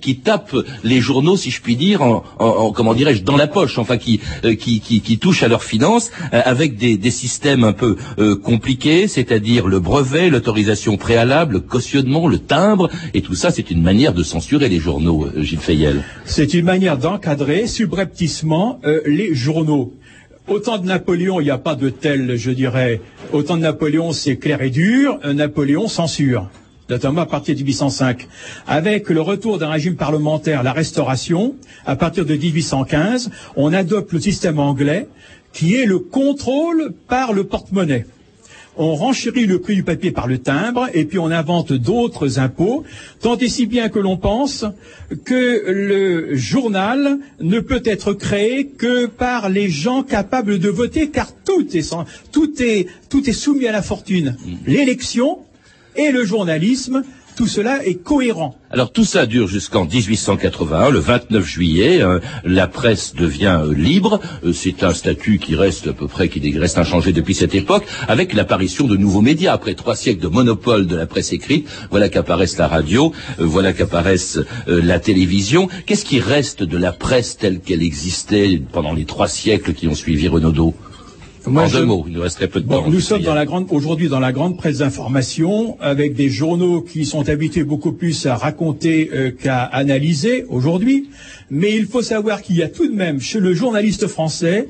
qui 0.00 0.16
tape 0.16 0.54
les 0.84 1.00
journaux, 1.00 1.36
si 1.36 1.50
je 1.50 1.60
puis 1.60 1.76
dire, 1.76 2.02
en, 2.02 2.24
en, 2.38 2.46
en 2.46 2.72
comment 2.72 2.94
dirais-je, 2.94 3.22
dans 3.22 3.36
la 3.36 3.46
poche, 3.46 3.78
enfin 3.78 3.96
qui, 3.96 4.20
euh, 4.44 4.54
qui, 4.54 4.80
qui, 4.80 5.18
touche 5.18 5.42
à 5.42 5.48
leurs 5.48 5.64
finances, 5.64 6.10
euh, 6.32 6.40
avec 6.44 6.76
des, 6.76 6.96
des, 6.96 7.10
systèmes 7.10 7.64
un 7.64 7.72
peu 7.72 7.96
euh, 8.18 8.36
compliqués, 8.36 9.08
c'est-à-dire 9.08 9.66
le 9.66 9.80
brevet, 9.80 10.30
l'autorisation 10.30 10.96
préalable, 10.96 11.54
le 11.54 11.60
cautionnement, 11.60 12.28
le 12.28 12.38
timbre, 12.38 12.90
et 13.14 13.22
tout 13.22 13.34
ça, 13.34 13.50
c'est 13.50 13.70
une 13.70 13.82
manière 13.82 14.12
de 14.12 14.22
censurer 14.22 14.68
les 14.68 14.78
journaux, 14.78 15.26
euh, 15.26 15.42
Gilles 15.42 15.58
Fayel. 15.58 16.04
C'est 16.24 16.54
une 16.54 16.64
manière 16.64 16.98
d'encadrer 16.98 17.66
subrepticement 17.66 18.80
les 19.06 19.34
journaux. 19.34 19.94
Au 20.48 20.60
temps 20.60 20.78
de 20.78 20.86
Napoléon, 20.86 21.40
il 21.40 21.44
n'y 21.44 21.50
a 21.50 21.58
pas 21.58 21.74
de 21.74 21.88
tel, 21.88 22.36
je 22.36 22.50
dirais. 22.52 23.00
Au 23.32 23.42
temps 23.42 23.56
de 23.56 23.62
Napoléon, 23.62 24.12
c'est 24.12 24.36
clair 24.36 24.62
et 24.62 24.70
dur. 24.70 25.18
Napoléon 25.24 25.88
censure 25.88 26.48
notamment 26.88 27.22
à 27.22 27.26
partir 27.26 27.54
de 27.54 27.60
1805. 27.60 28.28
Avec 28.66 29.08
le 29.10 29.20
retour 29.20 29.58
d'un 29.58 29.70
régime 29.70 29.96
parlementaire, 29.96 30.62
la 30.62 30.72
restauration, 30.72 31.56
à 31.84 31.96
partir 31.96 32.24
de 32.24 32.34
1815, 32.34 33.30
on 33.56 33.72
adopte 33.72 34.12
le 34.12 34.20
système 34.20 34.58
anglais 34.58 35.08
qui 35.52 35.74
est 35.74 35.86
le 35.86 35.98
contrôle 35.98 36.92
par 37.08 37.32
le 37.32 37.44
porte-monnaie. 37.44 38.06
On 38.78 38.94
renchérit 38.94 39.46
le 39.46 39.58
prix 39.58 39.74
du 39.74 39.82
papier 39.82 40.10
par 40.10 40.26
le 40.26 40.36
timbre 40.36 40.88
et 40.92 41.06
puis 41.06 41.18
on 41.18 41.30
invente 41.30 41.72
d'autres 41.72 42.38
impôts, 42.38 42.84
tant 43.22 43.38
et 43.38 43.48
si 43.48 43.64
bien 43.64 43.88
que 43.88 43.98
l'on 43.98 44.18
pense 44.18 44.66
que 45.24 45.70
le 45.70 46.36
journal 46.36 47.18
ne 47.40 47.60
peut 47.60 47.80
être 47.86 48.12
créé 48.12 48.66
que 48.66 49.06
par 49.06 49.48
les 49.48 49.70
gens 49.70 50.02
capables 50.02 50.58
de 50.58 50.68
voter, 50.68 51.08
car 51.08 51.28
tout 51.46 51.66
est, 51.74 51.90
tout 52.32 52.52
est, 52.62 52.86
tout 53.08 53.28
est 53.30 53.32
soumis 53.32 53.66
à 53.66 53.72
la 53.72 53.80
fortune. 53.80 54.36
L'élection, 54.66 55.38
et 55.96 56.12
le 56.12 56.24
journalisme, 56.24 57.02
tout 57.36 57.46
cela 57.46 57.86
est 57.86 57.96
cohérent. 57.96 58.56
Alors 58.70 58.90
tout 58.90 59.04
ça 59.04 59.26
dure 59.26 59.46
jusqu'en 59.46 59.84
1881, 59.84 60.88
le 60.88 60.98
29 60.98 61.46
juillet, 61.46 62.00
euh, 62.00 62.18
la 62.44 62.66
presse 62.66 63.14
devient 63.14 63.60
euh, 63.62 63.74
libre, 63.74 64.20
euh, 64.44 64.54
c'est 64.54 64.82
un 64.82 64.94
statut 64.94 65.38
qui 65.38 65.54
reste 65.54 65.86
à 65.88 65.92
peu 65.92 66.08
près, 66.08 66.30
qui 66.30 66.58
reste 66.58 66.78
inchangé 66.78 67.12
depuis 67.12 67.34
cette 67.34 67.54
époque, 67.54 67.84
avec 68.08 68.32
l'apparition 68.32 68.86
de 68.86 68.96
nouveaux 68.96 69.20
médias. 69.20 69.52
Après 69.52 69.74
trois 69.74 69.96
siècles 69.96 70.22
de 70.22 70.28
monopole 70.28 70.86
de 70.86 70.96
la 70.96 71.06
presse 71.06 71.32
écrite, 71.34 71.68
voilà 71.90 72.08
qu'apparaissent 72.08 72.56
la 72.56 72.68
radio, 72.68 73.12
voilà 73.38 73.74
qu'apparaissent 73.74 74.40
la 74.66 74.98
télévision. 74.98 75.68
Qu'est-ce 75.84 76.06
qui 76.06 76.20
reste 76.20 76.62
de 76.62 76.78
la 76.78 76.92
presse 76.92 77.36
telle 77.36 77.60
qu'elle 77.60 77.82
existait 77.82 78.62
pendant 78.72 78.94
les 78.94 79.04
trois 79.04 79.28
siècles 79.28 79.74
qui 79.74 79.88
ont 79.88 79.94
suivi 79.94 80.26
Renaudot? 80.26 80.74
Moi, 81.46 81.64
en 81.64 81.66
je... 81.66 81.78
deux 81.78 81.84
mots, 81.84 82.04
il 82.06 82.14
nous 82.14 82.22
reste 82.22 82.36
très 82.36 82.48
peu 82.48 82.60
de 82.60 82.66
bon, 82.66 82.82
temps. 82.82 82.90
Nous 82.90 83.00
sommes 83.00 83.22
dans 83.22 83.34
la 83.34 83.46
grande, 83.46 83.66
aujourd'hui 83.70 84.08
dans 84.08 84.20
la 84.20 84.32
grande 84.32 84.56
presse 84.56 84.78
d'information, 84.78 85.76
avec 85.80 86.14
des 86.14 86.28
journaux 86.28 86.82
qui 86.82 87.04
sont 87.04 87.28
habitués 87.28 87.64
beaucoup 87.64 87.92
plus 87.92 88.26
à 88.26 88.36
raconter 88.36 89.10
euh, 89.12 89.30
qu'à 89.30 89.62
analyser 89.62 90.44
aujourd'hui. 90.48 91.08
Mais 91.50 91.74
il 91.74 91.86
faut 91.86 92.02
savoir 92.02 92.42
qu'il 92.42 92.56
y 92.56 92.62
a 92.62 92.68
tout 92.68 92.88
de 92.88 92.94
même 92.94 93.20
chez 93.20 93.40
le 93.40 93.54
journaliste 93.54 94.06
français 94.06 94.68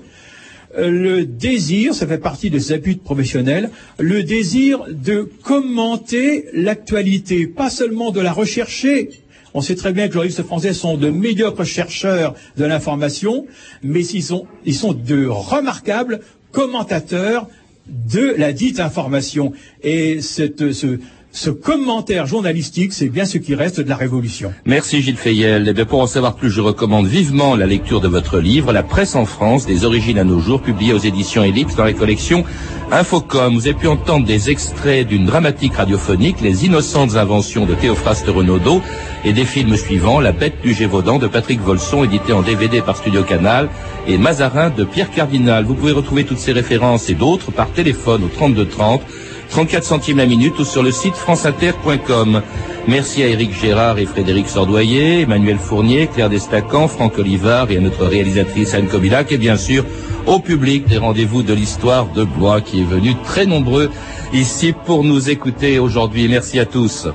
euh, 0.76 0.90
le 0.90 1.24
désir, 1.24 1.94
ça 1.94 2.06
fait 2.06 2.18
partie 2.18 2.50
des 2.50 2.72
habitudes 2.72 3.02
professionnels, 3.02 3.70
le 3.98 4.22
désir 4.22 4.84
de 4.90 5.22
commenter 5.42 6.46
l'actualité, 6.52 7.46
pas 7.46 7.70
seulement 7.70 8.10
de 8.10 8.20
la 8.20 8.32
rechercher, 8.32 9.10
on 9.56 9.62
sait 9.62 9.74
très 9.74 9.94
bien 9.94 10.02
que 10.02 10.08
les 10.08 10.12
journalistes 10.12 10.42
français 10.42 10.74
sont 10.74 10.98
de 10.98 11.08
médiocres 11.08 11.64
chercheurs 11.64 12.34
de 12.58 12.66
l'information, 12.66 13.46
mais 13.82 14.04
ils 14.04 14.22
sont, 14.22 14.46
ils 14.66 14.74
sont 14.74 14.92
de 14.92 15.26
remarquables 15.26 16.20
commentateurs 16.52 17.48
de 17.88 18.34
la 18.36 18.52
dite 18.52 18.80
information. 18.80 19.52
Et 19.82 20.20
cette, 20.20 20.72
ce, 20.72 20.98
ce 21.36 21.50
commentaire 21.50 22.26
journalistique, 22.26 22.94
c'est 22.94 23.10
bien 23.10 23.26
ce 23.26 23.36
qui 23.36 23.54
reste 23.54 23.78
de 23.80 23.88
la 23.88 23.96
Révolution. 23.96 24.54
Merci 24.64 25.02
Gilles 25.02 25.18
Fayel. 25.18 25.74
Pour 25.86 26.00
en 26.00 26.06
savoir 26.06 26.34
plus, 26.34 26.50
je 26.50 26.62
recommande 26.62 27.06
vivement 27.06 27.54
la 27.54 27.66
lecture 27.66 28.00
de 28.00 28.08
votre 28.08 28.38
livre, 28.38 28.72
La 28.72 28.82
presse 28.82 29.14
en 29.14 29.26
France, 29.26 29.66
des 29.66 29.84
origines 29.84 30.18
à 30.18 30.24
nos 30.24 30.40
jours, 30.40 30.62
publié 30.62 30.94
aux 30.94 30.98
éditions 30.98 31.44
Ellipse 31.44 31.76
dans 31.76 31.84
la 31.84 31.92
collection 31.92 32.44
Infocom. 32.90 33.54
Vous 33.54 33.66
avez 33.66 33.76
pu 33.76 33.86
entendre 33.86 34.24
des 34.24 34.48
extraits 34.48 35.06
d'une 35.06 35.26
dramatique 35.26 35.74
radiophonique, 35.74 36.40
Les 36.40 36.64
innocentes 36.64 37.16
inventions 37.16 37.66
de 37.66 37.74
Théophraste 37.74 38.28
Renaudot, 38.28 38.80
et 39.24 39.34
des 39.34 39.44
films 39.44 39.76
suivants, 39.76 40.20
La 40.20 40.32
bête 40.32 40.62
du 40.62 40.72
Gévaudan 40.72 41.18
de 41.18 41.26
Patrick 41.26 41.60
Volson, 41.60 42.02
édité 42.02 42.32
en 42.32 42.40
DVD 42.40 42.80
par 42.80 42.96
Studio 42.96 43.22
Canal, 43.24 43.68
et 44.08 44.16
Mazarin 44.16 44.70
de 44.70 44.84
Pierre 44.84 45.10
Cardinal. 45.10 45.66
Vous 45.66 45.74
pouvez 45.74 45.92
retrouver 45.92 46.24
toutes 46.24 46.38
ces 46.38 46.52
références 46.52 47.10
et 47.10 47.14
d'autres 47.14 47.52
par 47.52 47.70
téléphone 47.70 48.24
au 48.24 48.28
3230 48.28 49.02
34 49.50 49.84
centimes 49.84 50.18
la 50.18 50.26
minute 50.26 50.58
ou 50.58 50.64
sur 50.64 50.82
le 50.82 50.90
site 50.90 51.14
franceinter.com. 51.14 52.42
Merci 52.88 53.22
à 53.22 53.26
Éric 53.26 53.52
Gérard 53.52 53.98
et 53.98 54.06
Frédéric 54.06 54.48
Sordoyer, 54.48 55.22
Emmanuel 55.22 55.58
Fournier, 55.58 56.08
Claire 56.12 56.30
Destacan, 56.30 56.88
Franck 56.88 57.18
Olivard 57.18 57.70
et 57.70 57.76
à 57.76 57.80
notre 57.80 58.06
réalisatrice 58.06 58.74
Anne 58.74 58.86
Kobilac 58.86 59.32
et 59.32 59.38
bien 59.38 59.56
sûr 59.56 59.84
au 60.26 60.38
public 60.40 60.86
des 60.86 60.98
rendez-vous 60.98 61.42
de 61.42 61.52
l'histoire 61.52 62.06
de 62.06 62.24
Blois 62.24 62.60
qui 62.60 62.80
est 62.80 62.84
venu 62.84 63.14
très 63.24 63.46
nombreux 63.46 63.90
ici 64.32 64.72
pour 64.84 65.04
nous 65.04 65.30
écouter 65.30 65.78
aujourd'hui. 65.78 66.28
Merci 66.28 66.58
à 66.58 66.66
tous. 66.66 67.08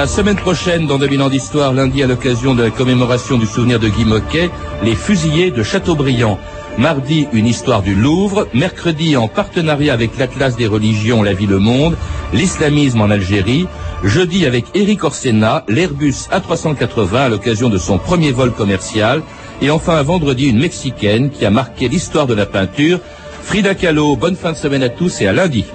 La 0.00 0.06
semaine 0.06 0.36
prochaine, 0.36 0.86
dans 0.86 0.96
2000 0.96 1.20
ans 1.20 1.28
d'histoire, 1.28 1.74
lundi 1.74 2.02
à 2.02 2.06
l'occasion 2.06 2.54
de 2.54 2.62
la 2.62 2.70
commémoration 2.70 3.36
du 3.36 3.44
souvenir 3.44 3.78
de 3.78 3.86
Guy 3.86 4.06
Moquet, 4.06 4.48
les 4.82 4.94
fusillés 4.94 5.50
de 5.50 5.62
Chateaubriand. 5.62 6.38
Mardi, 6.78 7.28
une 7.34 7.46
histoire 7.46 7.82
du 7.82 7.94
Louvre. 7.94 8.48
Mercredi, 8.54 9.18
en 9.18 9.28
partenariat 9.28 9.92
avec 9.92 10.16
l'Atlas 10.16 10.56
des 10.56 10.66
religions, 10.66 11.22
la 11.22 11.34
vie 11.34 11.44
le 11.44 11.58
monde, 11.58 11.98
l'islamisme 12.32 13.02
en 13.02 13.10
Algérie. 13.10 13.66
Jeudi, 14.02 14.46
avec 14.46 14.64
Eric 14.72 15.04
Orsena, 15.04 15.64
l'Airbus 15.68 16.30
A380 16.32 17.16
à 17.16 17.28
l'occasion 17.28 17.68
de 17.68 17.76
son 17.76 17.98
premier 17.98 18.32
vol 18.32 18.52
commercial. 18.52 19.20
Et 19.60 19.70
enfin, 19.70 20.02
vendredi, 20.02 20.46
une 20.46 20.60
Mexicaine 20.60 21.28
qui 21.28 21.44
a 21.44 21.50
marqué 21.50 21.88
l'histoire 21.88 22.26
de 22.26 22.32
la 22.32 22.46
peinture. 22.46 23.00
Frida 23.42 23.74
Kahlo, 23.74 24.16
bonne 24.16 24.36
fin 24.36 24.52
de 24.52 24.56
semaine 24.56 24.82
à 24.82 24.88
tous 24.88 25.20
et 25.20 25.26
à 25.26 25.34
lundi. 25.34 25.66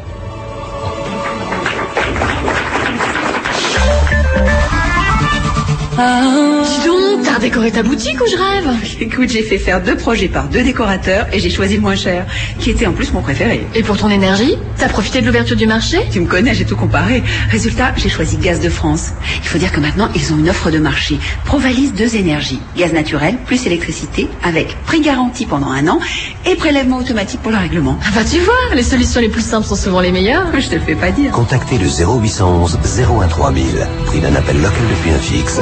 Dis 5.95 6.85
donc, 6.85 7.23
t'as 7.23 7.35
redécoré 7.35 7.71
ta 7.71 7.81
boutique 7.81 8.19
ou 8.19 8.25
je 8.29 8.35
rêve? 8.35 8.67
Écoute, 8.99 9.29
j'ai 9.29 9.41
fait 9.43 9.57
faire 9.57 9.81
deux 9.81 9.95
projets 9.95 10.27
par 10.27 10.49
deux 10.49 10.61
décorateurs 10.61 11.27
et 11.31 11.39
j'ai 11.39 11.49
choisi 11.49 11.75
le 11.75 11.81
moins 11.81 11.95
cher, 11.95 12.25
qui 12.59 12.69
était 12.71 12.85
en 12.85 12.91
plus 12.91 13.13
mon 13.13 13.21
préféré. 13.21 13.65
Et 13.75 13.81
pour 13.81 13.95
ton 13.97 14.09
énergie 14.09 14.57
T'as 14.77 14.89
profité 14.89 15.21
de 15.21 15.25
l'ouverture 15.25 15.55
du 15.55 15.67
marché? 15.67 15.99
Tu 16.11 16.19
me 16.19 16.25
connais, 16.25 16.53
j'ai 16.53 16.65
tout 16.65 16.75
comparé. 16.75 17.23
Résultat, 17.49 17.93
j'ai 17.95 18.09
choisi 18.09 18.35
Gaz 18.35 18.59
de 18.59 18.67
France. 18.67 19.11
Il 19.41 19.47
faut 19.47 19.57
dire 19.57 19.71
que 19.71 19.79
maintenant, 19.79 20.09
ils 20.15 20.33
ont 20.33 20.37
une 20.37 20.49
offre 20.49 20.69
de 20.69 20.79
marché. 20.79 21.17
Provalis 21.45 21.91
2 21.91 22.17
énergies. 22.17 22.59
Gaz 22.77 22.91
naturel 22.91 23.37
plus 23.45 23.65
électricité 23.65 24.27
avec 24.43 24.75
prix 24.85 24.99
garanti 24.99 25.45
pendant 25.45 25.71
un 25.71 25.87
an 25.87 25.99
et 26.45 26.55
prélèvement 26.55 26.97
automatique 26.97 27.41
pour 27.41 27.51
le 27.53 27.57
règlement. 27.57 27.97
Ah 28.05 28.09
bah 28.13 28.21
tu 28.29 28.39
vois, 28.39 28.75
les 28.75 28.83
solutions 28.83 29.21
les 29.21 29.29
plus 29.29 29.45
simples 29.45 29.65
sont 29.65 29.77
souvent 29.77 30.01
les 30.01 30.11
meilleures. 30.11 30.47
Je 30.59 30.67
te 30.67 30.75
le 30.75 30.81
fais 30.81 30.95
pas 30.95 31.11
dire. 31.11 31.31
Contactez 31.31 31.77
le 31.77 31.87
0811 31.87 32.77
013000. 32.83 33.65
Prix 34.07 34.19
d'un 34.19 34.35
appel 34.35 34.57
local 34.57 34.73
depuis 34.89 35.11
un 35.11 35.19
fixe. 35.19 35.59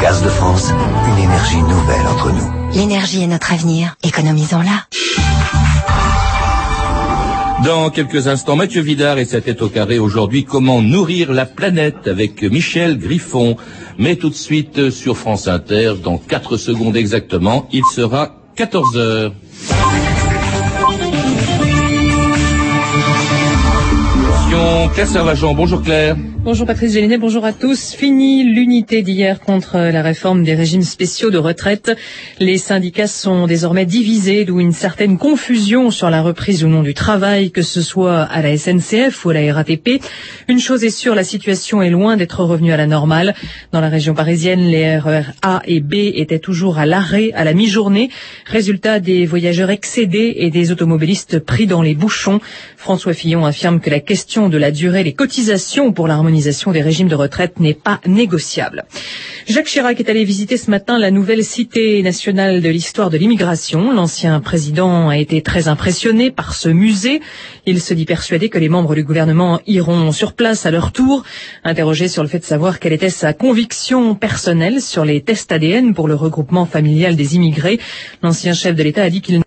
Gaz 0.00 0.22
de 0.22 0.28
France, 0.28 0.70
une 1.08 1.24
énergie 1.24 1.62
nouvelle 1.62 2.06
entre 2.06 2.32
nous. 2.32 2.74
L'énergie 2.74 3.22
est 3.22 3.26
notre 3.26 3.52
avenir. 3.52 3.96
Économisons-la. 4.02 4.86
Dans 7.64 7.90
quelques 7.90 8.28
instants, 8.28 8.54
Mathieu 8.54 8.82
Vidard 8.82 9.18
et 9.18 9.24
sa 9.24 9.40
tête 9.40 9.62
au 9.62 9.68
carré 9.68 9.98
aujourd'hui, 9.98 10.44
comment 10.44 10.82
nourrir 10.82 11.32
la 11.32 11.46
planète 11.46 12.06
avec 12.06 12.42
Michel 12.42 12.98
Griffon. 12.98 13.56
Mais 13.98 14.16
tout 14.16 14.28
de 14.28 14.34
suite 14.34 14.90
sur 14.90 15.16
France 15.16 15.48
Inter, 15.48 15.94
dans 16.02 16.18
4 16.18 16.58
secondes 16.58 16.96
exactement, 16.96 17.66
il 17.72 17.84
sera 17.84 18.36
14 18.56 18.96
heures. 18.98 19.32
Claire 24.94 25.54
bonjour 25.54 25.82
Claire. 25.82 26.16
Bonjour 26.46 26.64
Patrice 26.66 26.92
Gélinet, 26.92 27.18
bonjour 27.18 27.44
à 27.44 27.52
tous. 27.52 27.92
Fini 27.92 28.44
l'unité 28.44 29.02
d'hier 29.02 29.40
contre 29.40 29.78
la 29.78 30.00
réforme 30.00 30.44
des 30.44 30.54
régimes 30.54 30.82
spéciaux 30.82 31.30
de 31.30 31.38
retraite. 31.38 31.96
Les 32.38 32.56
syndicats 32.56 33.08
sont 33.08 33.46
désormais 33.48 33.84
divisés, 33.84 34.44
d'où 34.44 34.60
une 34.60 34.72
certaine 34.72 35.18
confusion 35.18 35.90
sur 35.90 36.08
la 36.08 36.22
reprise 36.22 36.62
ou 36.62 36.68
non 36.68 36.82
du 36.82 36.94
travail, 36.94 37.50
que 37.50 37.62
ce 37.62 37.82
soit 37.82 38.22
à 38.22 38.42
la 38.42 38.56
SNCF 38.56 39.24
ou 39.24 39.30
à 39.30 39.34
la 39.34 39.52
RATP. 39.54 40.00
Une 40.46 40.60
chose 40.60 40.84
est 40.84 40.90
sûre, 40.90 41.16
la 41.16 41.24
situation 41.24 41.82
est 41.82 41.90
loin 41.90 42.16
d'être 42.16 42.44
revenue 42.44 42.72
à 42.72 42.76
la 42.76 42.86
normale. 42.86 43.34
Dans 43.72 43.80
la 43.80 43.88
région 43.88 44.14
parisienne, 44.14 44.60
les 44.60 44.98
RER 44.98 45.24
A 45.42 45.62
et 45.64 45.80
B 45.80 45.94
étaient 45.94 46.38
toujours 46.38 46.78
à 46.78 46.86
l'arrêt 46.86 47.32
à 47.32 47.42
la 47.42 47.54
mi-journée. 47.54 48.10
Résultat 48.46 49.00
des 49.00 49.26
voyageurs 49.26 49.70
excédés 49.70 50.34
et 50.36 50.50
des 50.50 50.70
automobilistes 50.70 51.40
pris 51.40 51.66
dans 51.66 51.82
les 51.82 51.96
bouchons. 51.96 52.40
François 52.76 53.14
Fillon 53.14 53.44
affirme 53.44 53.80
que 53.80 53.90
la 53.90 54.00
question 54.00 54.48
de 54.48 54.58
la 54.58 54.70
durée 54.76 55.02
des 55.02 55.12
cotisations 55.14 55.92
pour 55.92 56.06
l'harmonisation 56.06 56.70
des 56.70 56.82
régimes 56.82 57.08
de 57.08 57.16
retraite 57.16 57.58
n'est 57.58 57.74
pas 57.74 58.00
négociable. 58.06 58.84
Jacques 59.48 59.66
Chirac 59.66 59.98
est 60.00 60.08
allé 60.10 60.24
visiter 60.24 60.56
ce 60.56 60.70
matin 60.70 60.98
la 60.98 61.10
nouvelle 61.10 61.44
cité 61.44 62.02
nationale 62.02 62.60
de 62.60 62.68
l'histoire 62.68 63.10
de 63.10 63.16
l'immigration. 63.16 63.92
L'ancien 63.92 64.40
président 64.40 65.08
a 65.08 65.16
été 65.18 65.40
très 65.40 65.68
impressionné 65.68 66.30
par 66.30 66.54
ce 66.54 66.68
musée. 66.68 67.20
Il 67.64 67.80
se 67.80 67.94
dit 67.94 68.04
persuadé 68.04 68.48
que 68.48 68.58
les 68.58 68.68
membres 68.68 68.94
du 68.94 69.04
gouvernement 69.04 69.60
iront 69.66 70.12
sur 70.12 70.32
place 70.34 70.66
à 70.66 70.70
leur 70.70 70.92
tour. 70.92 71.24
Interrogé 71.64 72.08
sur 72.08 72.22
le 72.22 72.28
fait 72.28 72.40
de 72.40 72.44
savoir 72.44 72.78
quelle 72.80 72.92
était 72.92 73.10
sa 73.10 73.32
conviction 73.32 74.14
personnelle 74.14 74.80
sur 74.82 75.04
les 75.04 75.20
tests 75.22 75.52
ADN 75.52 75.94
pour 75.94 76.08
le 76.08 76.14
regroupement 76.14 76.66
familial 76.66 77.16
des 77.16 77.36
immigrés, 77.36 77.78
l'ancien 78.22 78.52
chef 78.52 78.74
de 78.74 78.82
l'État 78.82 79.02
a 79.04 79.10
dit 79.10 79.20
qu'il 79.20 79.45